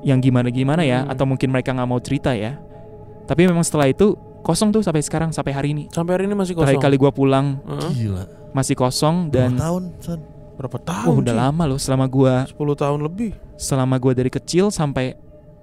yang 0.00 0.16
gimana-gimana 0.18 0.80
ya, 0.80 1.04
Hmm. 1.04 1.12
atau 1.12 1.24
mungkin 1.24 1.48
mereka 1.48 1.70
nggak 1.70 1.84
mau 1.86 2.00
cerita 2.00 2.32
ya. 2.32 2.56
Tapi 3.24 3.44
memang 3.44 3.60
setelah 3.60 3.86
itu 3.86 4.14
kosong 4.40 4.72
tuh 4.72 4.80
sampai 4.80 5.04
sekarang 5.04 5.30
sampai 5.30 5.52
hari 5.52 5.68
ini. 5.70 5.84
Sampai 5.92 6.16
hari 6.16 6.24
ini 6.24 6.34
masih 6.34 6.56
kosong. 6.56 6.72
Terakhir 6.72 6.82
kali 6.82 6.96
gua 6.96 7.12
pulang 7.12 7.60
Heeh. 7.62 8.08
Gila. 8.08 8.24
masih 8.50 8.74
kosong 8.74 9.28
Dan 9.28 9.54
dan 9.54 9.60
tahun, 9.60 9.82
San. 10.00 10.20
Berapa 10.56 10.76
wah 10.76 10.84
tahun? 11.06 11.14
udah 11.20 11.32
Ci? 11.32 11.40
lama 11.40 11.62
loh 11.66 11.78
selama 11.78 12.04
gua 12.04 12.44
10 12.44 12.56
tahun 12.74 13.00
lebih. 13.00 13.32
selama 13.54 13.94
gua 13.96 14.12
dari 14.12 14.28
kecil 14.28 14.68
sampai 14.68 15.14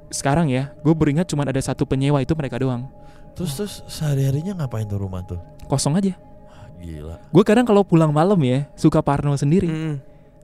sekarang 0.07 0.47
ya. 0.47 0.71
Gue 0.79 0.93
beringat 0.93 1.27
cuma 1.27 1.43
ada 1.43 1.57
satu 1.57 1.83
penyewa 1.83 2.17
itu 2.17 2.31
mereka 2.31 2.55
doang. 2.55 2.87
Terus 3.35 3.51
terus 3.53 3.73
sehari-harinya 3.85 4.55
ngapain 4.55 4.85
tuh 4.85 4.95
rumah 4.95 5.19
tuh? 5.21 5.35
Kosong 5.67 5.99
aja. 5.99 6.15
Wah, 6.45 6.71
gila. 6.79 7.19
Gue 7.27 7.43
kadang 7.43 7.65
kalau 7.65 7.83
pulang 7.83 8.09
malam 8.09 8.39
ya 8.39 8.69
suka 8.73 9.01
parno 9.01 9.35
sendiri 9.35 9.67
Mm-mm. 9.67 9.95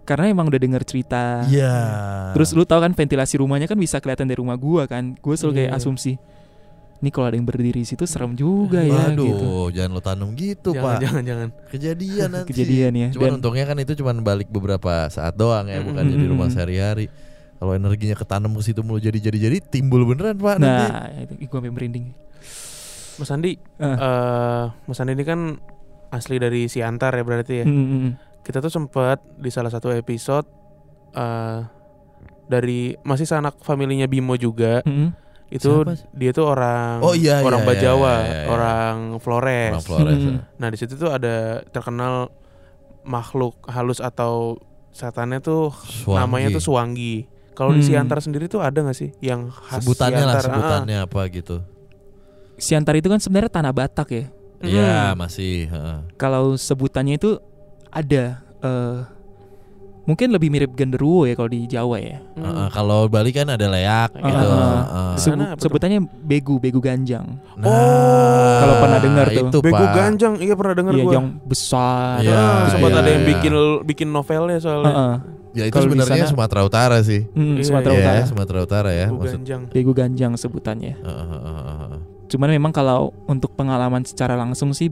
Karena 0.03 0.27
emang 0.27 0.45
udah 0.45 0.57
denger 0.57 0.83
cerita. 0.83 1.43
Iya. 1.45 1.75
Terus 2.31 2.51
lu 2.51 2.63
tahu 2.63 2.79
kan 2.79 2.91
ventilasi 2.91 3.39
rumahnya 3.39 3.65
kan 3.65 3.75
bisa 3.75 3.97
kelihatan 3.97 4.25
dari 4.25 4.37
rumah 4.37 4.55
gua 4.55 4.83
kan. 4.83 5.15
Gue 5.15 5.33
selalu 5.33 5.53
kayak 5.57 5.71
Iya. 5.71 5.79
asumsi. 5.79 6.13
Ini 6.99 7.09
kalau 7.09 7.27
ada 7.27 7.35
yang 7.35 7.43
berdiri 7.43 7.75
di 7.75 7.85
situ 7.85 8.03
serem 8.03 8.31
juga 8.31 8.79
ya 8.79 9.11
Waduh, 9.11 9.27
gitu. 9.27 9.47
jangan 9.75 9.91
lo 9.91 9.99
tanam 9.99 10.29
gitu, 10.33 10.71
Jangan, 10.71 10.87
Pak. 10.87 10.99
jangan, 11.03 11.23
jangan. 11.25 11.47
Kejadian 11.67 12.27
nanti. 12.39 12.49
Kejadian 12.49 12.91
ya. 12.93 13.07
Cuman 13.11 13.23
Dan 13.25 13.33
untungnya 13.37 13.65
kan 13.65 13.77
itu 13.77 13.93
cuman 13.93 14.15
balik 14.19 14.47
beberapa 14.47 14.91
saat 15.09 15.35
doang 15.35 15.67
ya, 15.67 15.79
bukan 15.79 15.99
Mm-mm. 15.99 16.15
jadi 16.15 16.25
rumah 16.27 16.47
sehari-hari. 16.47 17.11
Kalau 17.59 17.71
energinya 17.73 18.15
ketanam 18.15 18.51
ke 18.51 18.61
situ 18.61 18.79
mulu 18.79 18.99
jadi 18.99 19.19
jadi 19.19 19.35
jadi 19.41 19.57
timbul 19.59 20.03
beneran, 20.05 20.35
Pak 20.35 20.55
nanti. 20.57 20.85
nah, 20.85 21.07
itu 21.17 21.33
gue 21.41 21.47
sampai 21.49 21.71
merinding. 21.71 22.05
Mas 23.13 23.29
Andi, 23.29 23.51
Ah. 23.77 23.95
eh 23.95 24.65
Mas 24.83 24.97
Andi 24.97 25.11
ini 25.11 25.23
kan 25.23 25.39
asli 26.07 26.39
dari 26.39 26.65
Siantar 26.65 27.13
ya 27.13 27.23
berarti 27.23 27.53
ya. 27.61 27.65
Mm, 27.67 27.75
mm, 27.75 27.87
mm. 27.99 28.11
Kita 28.43 28.59
tuh 28.59 28.69
sempet 28.69 29.17
di 29.35 29.47
salah 29.47 29.71
satu 29.71 29.89
episode 29.89 30.45
eh 31.11 31.59
dari 32.43 32.91
masih 33.01 33.23
sanak 33.23 33.55
familinya 33.59 34.03
Bimo 34.03 34.35
juga 34.35 34.83
Mm, 34.83 34.93
mm. 34.93 35.09
Itu 35.49 35.85
Siapa 35.85 35.93
dia 36.11 36.31
tuh 36.31 36.49
orang 36.49 36.97
Oh, 36.99 37.13
iya, 37.13 37.39
orang 37.39 37.61
iya, 37.61 37.67
Bajawa, 37.67 38.09
iya, 38.11 38.25
iya, 38.25 38.33
iya. 38.35 38.47
orang 38.49 38.95
Flores. 39.17 39.69
Orang 39.71 39.85
Flores. 39.85 40.17
Hmm. 40.17 40.27
ya. 40.27 40.41
Nah, 40.57 40.67
di 40.67 40.77
situ 40.77 40.93
tuh 40.93 41.07
ada 41.07 41.35
terkenal 41.69 42.33
makhluk 43.03 43.61
halus 43.67 44.01
atau 44.01 44.57
setannya 44.89 45.37
tuh 45.39 45.69
Suwangi. 45.71 46.17
namanya 46.17 46.47
tuh 46.49 46.63
Suwangi. 46.63 47.29
Kalau 47.53 47.69
di 47.69 47.79
Hmm. 47.79 47.89
Siantar 48.01 48.17
sendiri 48.19 48.49
tuh 48.49 48.59
ada 48.59 48.81
nggak 48.81 48.97
sih 48.97 49.13
yang 49.19 49.53
khas 49.53 49.85
sebutannya 49.85 50.25
lah 50.25 50.33
Siantar? 50.33 50.41
Ah, 50.41 50.49
sebutannya 50.49 50.97
apa 50.99 51.21
gitu. 51.29 51.55
Siantar 52.55 52.93
itu 52.97 53.07
kan 53.07 53.21
sebenarnya 53.21 53.51
tanah 53.53 53.71
Batak 53.71 54.07
ya. 54.09 54.25
Iya, 54.57 55.13
masih, 55.13 55.69
heeh. 55.69 55.97
Kalau 56.15 56.55
sebutannya 56.55 57.21
itu 57.21 57.37
ada 57.93 58.23
eh, 58.59 58.97
mungkin 60.03 60.27
lebih 60.29 60.49
mirip 60.49 60.71
genderuwo 60.73 61.23
ya 61.23 61.31
kalau 61.31 61.47
di 61.47 61.63
Jawa 61.63 61.95
ya. 61.95 62.19
Hmm. 62.35 62.43
Heeh, 62.43 62.67
kalau 62.69 63.07
Bali 63.07 63.31
kan 63.31 63.47
ada 63.47 63.65
leak 63.65 64.11
Ah, 64.11 64.19
gitu. 64.19 64.43
heeh. 64.43 65.11
Di 65.13 65.19
Sebu- 65.21 65.39
tuh? 65.39 65.61
sebutannya 65.61 65.99
begu, 66.03 66.55
begu 66.57 66.79
ganjang. 66.79 67.39
Nah, 67.55 67.63
Oh, 67.63 68.53
kalau 68.59 68.75
pernah 68.81 68.99
dengar 68.99 69.25
tuh. 69.29 69.47
itu, 69.47 69.57
Bego 69.61 69.79
Pak. 69.79 69.93
ganjang, 69.93 70.33
iya 70.37 70.53
pernah 70.53 70.75
dengar 70.75 70.93
Iya, 70.93 71.03
gua. 71.03 71.13
yang 71.13 71.27
besar. 71.41 72.19
Iya, 72.19 72.35
Ah, 72.35 72.67
sempat 72.67 72.89
iya, 72.89 72.99
ada 72.99 73.09
yang 73.09 73.23
iya. 73.23 73.29
bikin 73.29 73.51
bikin 73.85 74.07
novelnya 74.09 74.57
soalnya. 74.59 74.91
Heeh. 74.91 75.15
Ya 75.53 75.63
itu 75.69 75.77
sebenarnya 75.77 76.25
sana- 76.25 76.31
Sumatera 76.33 76.61
Utara 76.65 76.97
sih. 76.99 77.29
Hmm, 77.29 77.55
Iya, 77.55 77.63
Sumatera 77.63 77.93
Iya, 77.93 78.01
Utara. 78.01 78.21
Sumatera 78.25 78.59
Utara 78.59 78.89
ya. 78.91 79.07
Bego 79.07 79.21
Maksud, 79.21 79.37
ganjang. 79.39 79.61
Begu 79.69 79.91
ganjang 79.93 80.31
sebutannya. 80.33 80.93
Heeh, 80.97 81.25
heeh, 81.29 81.41
heeh, 81.47 81.75
heeh. 81.79 81.99
Cuman 82.25 82.49
memang 82.49 82.71
kalau 82.71 82.97
untuk 83.23 83.53
pengalaman 83.53 84.01
secara 84.01 84.33
langsung 84.33 84.73
sih 84.73 84.89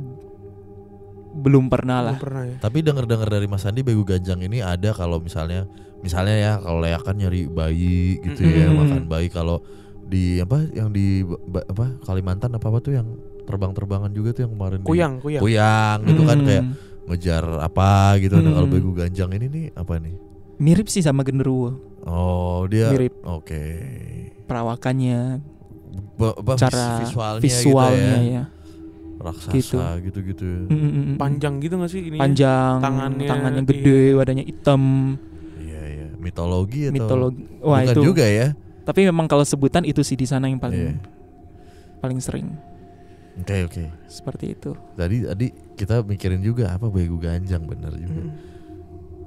belum 1.34 1.68
pernah 1.68 2.00
lah. 2.02 2.14
Belum 2.14 2.24
pernah 2.24 2.44
ya. 2.46 2.56
Tapi 2.60 2.78
denger-dengar 2.80 3.28
dari 3.28 3.46
Mas 3.46 3.64
Andi 3.64 3.82
begu 3.82 4.04
ganjang 4.04 4.40
ini 4.40 4.60
ada 4.60 4.92
kalau 4.92 5.18
misalnya 5.18 5.66
misalnya 6.00 6.36
ya 6.36 6.52
kalau 6.58 6.80
leak 6.80 7.00
kan 7.00 7.14
nyari 7.14 7.46
bayi 7.46 8.20
gitu 8.22 8.42
ya, 8.42 8.68
Mm-mm. 8.68 8.78
makan 8.78 9.04
bayi 9.06 9.28
kalau 9.28 9.64
di 10.04 10.38
apa 10.38 10.60
yang 10.70 10.90
di 10.90 11.24
apa 11.48 11.96
Kalimantan 12.02 12.52
apa 12.52 12.66
apa 12.66 12.80
tuh 12.80 12.94
yang 12.94 13.08
terbang-terbangan 13.42 14.10
juga 14.10 14.32
tuh 14.32 14.44
yang 14.44 14.54
kemarin 14.54 14.78
di- 14.78 14.88
Kuyang, 14.88 15.14
kuyang. 15.18 15.42
kuyang 15.42 15.98
gitu 16.04 16.22
kan 16.22 16.38
Hmm. 16.38 16.46
kayak 16.46 16.64
ngejar 17.04 17.44
apa 17.60 17.92
gitu 18.18 18.36
Nah, 18.36 18.52
kalau 18.52 18.68
Mm-mm. 18.68 18.76
begu 18.78 18.92
ganjang 18.94 19.32
ini 19.32 19.48
nih 19.48 19.66
apa 19.74 19.94
nih 19.98 20.16
Mirip 20.58 20.88
sih 20.88 21.00
sama 21.00 21.24
genderuwo. 21.24 21.80
oh 22.02 22.66
dia 22.66 22.92
Mirip 22.92 23.18
oke 23.24 23.64
perawakannya, 24.46 25.40
Ba- 26.14 26.38
ba- 26.38 26.56
cara 26.56 27.00
visualnya, 27.00 27.42
visualnya 27.42 28.16
gitu 28.18 28.28
ya 28.28 28.34
ya. 28.34 28.44
Raksasa 29.24 30.02
gitu-gitu 30.02 30.66
Mm, 30.66 30.70
mm, 30.70 30.82
mm, 30.82 31.04
mm. 31.06 31.16
Panjang 31.16 31.54
gitu 31.58 31.74
gak 31.76 31.90
sih 31.90 32.02
ini? 32.04 32.18
panjang, 32.18 32.78
Tangannya, 32.78 33.26
tangannya, 33.26 33.62
iya. 33.62 33.70
gede, 33.70 34.00
badannya 34.14 34.46
hitam, 34.46 34.84
iya 35.58 35.82
iya 35.88 36.08
mitologi 36.16 36.86
atau 36.86 36.96
mitologi. 36.96 37.42
Wah 37.60 37.82
bukan 37.82 37.94
itu. 37.94 38.02
juga 38.04 38.26
ya 38.26 38.48
Tapi 38.82 39.00
memang 39.06 39.26
kalau 39.26 39.42
sebutan 39.42 39.84
itu 39.84 40.02
sih 40.02 40.14
di 40.14 40.26
sana 40.26 40.46
yang 40.46 40.58
paling 40.58 40.82
Iya. 40.82 40.94
paling 41.98 42.18
sering 42.18 42.50
oke 43.34 43.56
oke 43.66 43.84
seperti 44.06 44.46
itu. 44.52 44.74
Tadi 44.94 45.24
tadi 45.24 45.48
kita 45.74 46.02
mikirin 46.02 46.42
juga 46.42 46.74
apa 46.74 46.86
begu 46.86 47.16
ganjang 47.16 47.64
bener 47.64 47.94
juga. 47.94 48.22
Mm. 48.22 48.32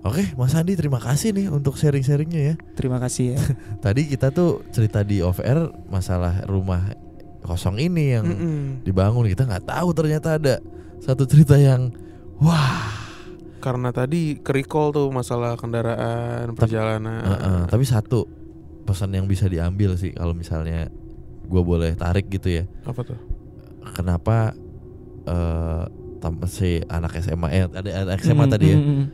Oke, 0.04 0.20
Mas 0.37 0.52
Andi 0.52 0.76
terima 0.76 1.00
kasih 1.00 1.33
nih 1.33 1.48
untuk 1.48 1.74
sharing-sharingnya 1.74 2.40
ya. 2.44 2.54
Terima 2.76 3.00
kasih 3.00 3.33
ya. 3.33 3.40
Tadi 3.80 4.04
kita 4.04 4.28
tuh 4.28 4.61
cerita 4.68 5.00
di 5.00 5.24
off 5.24 5.40
air 5.40 5.57
masalah 5.88 6.44
rumah 6.44 6.92
kosong 7.44 7.76
ini 7.76 8.16
yang 8.16 8.24
Mm-mm. 8.24 8.59
dibangun 8.83 9.28
kita 9.28 9.44
nggak 9.44 9.68
tahu 9.68 9.92
ternyata 9.92 10.40
ada 10.40 10.54
satu 10.98 11.28
cerita 11.28 11.61
yang 11.61 11.92
wah. 12.40 13.04
Karena 13.61 13.92
tadi 13.92 14.37
ke 14.37 14.52
recall 14.52 14.92
tuh 14.92 15.09
masalah 15.09 15.57
kendaraan, 15.57 16.52
perjalanan. 16.52 17.24
Heeh, 17.24 17.61
tapi 17.64 17.85
satu 17.85 18.28
pesan 18.85 19.12
yang 19.12 19.24
bisa 19.24 19.48
diambil 19.48 19.96
sih 19.96 20.12
kalau 20.12 20.37
misalnya 20.37 20.92
gue 21.44 21.62
boleh 21.64 21.96
tarik 21.96 22.28
gitu 22.28 22.61
ya. 22.61 22.64
Apa 22.85 23.04
tuh? 23.04 23.16
Kenapa 23.92 24.52
eh 25.24 25.85
tam- 26.20 26.44
si 26.44 26.80
anak 26.88 27.16
SMA 27.20 27.48
eh 27.52 27.64
ada 27.64 27.90
anak 28.04 28.20
SMA 28.20 28.44
Mm, 28.44 28.52
tadi 28.52 28.66
ya 28.68 28.78
mm, 28.80 28.85
mm. 28.85 29.04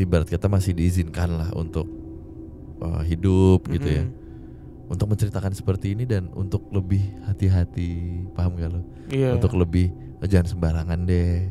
ibarat 0.00 0.28
kata 0.28 0.48
masih 0.48 0.72
diizinkan 0.72 1.36
lah 1.36 1.52
untuk 1.52 1.84
uh, 2.80 3.00
hidup 3.04 3.68
gitu 3.68 3.88
ya. 3.88 4.04
Untuk 4.86 5.06
menceritakan 5.06 5.52
seperti 5.52 5.92
ini 5.92 6.04
dan 6.04 6.28
untuk 6.32 6.68
lebih 6.70 7.00
hati-hati 7.24 7.90
paham 8.30 8.54
gak 8.54 8.70
lo 8.70 8.80
Iya. 9.08 9.34
untuk 9.34 9.54
lebih 9.54 9.88
"Oh, 10.18 10.26
jangan 10.26 10.46
sembarangan 10.46 10.98
deh 11.02 11.48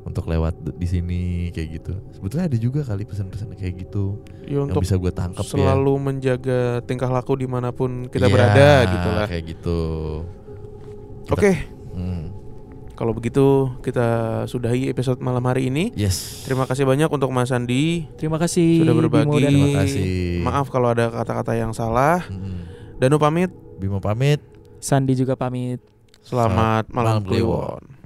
untuk 0.00 0.24
lewat 0.24 0.56
di 0.74 0.86
sini 0.86 1.22
kayak 1.50 1.68
gitu 1.76 1.92
sebetulnya 2.10 2.46
ada 2.46 2.56
juga 2.56 2.80
kali 2.80 3.04
pesan-pesan 3.04 3.52
kayak 3.52 3.74
gitu 3.78 4.16
Ya, 4.42 4.56
yang 4.56 4.66
untuk 4.66 4.80
bisa 4.80 4.96
gue 4.96 5.10
tangkap 5.10 5.42
ya 5.42 5.50
selalu 5.50 5.92
menjaga 5.98 6.60
tingkah 6.82 7.08
laku 7.08 7.36
di 7.36 7.44
mana 7.44 7.70
pun 7.70 8.06
kita 8.06 8.24
Iya, 8.24 8.32
berada 8.32 8.68
gitu 8.88 9.08
lah. 9.10 9.26
kayak 9.26 9.44
gitu 9.46 9.80
Oke, 11.28 11.52
Hmm, 11.92 12.32
kalau 12.94 13.12
begitu 13.12 13.68
kita 13.78 14.06
sudahi 14.44 14.88
episode 14.88 15.18
malam 15.18 15.44
hari 15.44 15.68
ini. 15.68 15.92
yes 15.92 16.40
Terima 16.42 16.64
kasih 16.64 16.82
banyak 16.82 17.06
untuk 17.06 17.28
Mas 17.28 17.50
Andi. 17.50 18.08
Terima 18.16 18.38
kasih 18.38 18.80
Sudah 18.80 18.96
berbagi. 18.96 19.44
terima 19.44 19.68
kasih 19.76 20.40
Maaf 20.40 20.66
kalau 20.68 20.88
ada 20.88 21.12
kata-kata 21.12 21.52
yang 21.52 21.70
salah. 21.70 22.24
Mm-mm. 22.24 22.57
Danu 22.98 23.14
pamit. 23.14 23.54
Bimo 23.78 24.02
pamit 24.02 24.42
Sandi 24.82 25.14
juga 25.14 25.34
pamit. 25.38 25.78
Selamat, 26.22 26.90
malam, 26.90 27.22
malam 27.22 27.30
Kliwon. 27.30 27.82
Kliwon. 27.82 27.97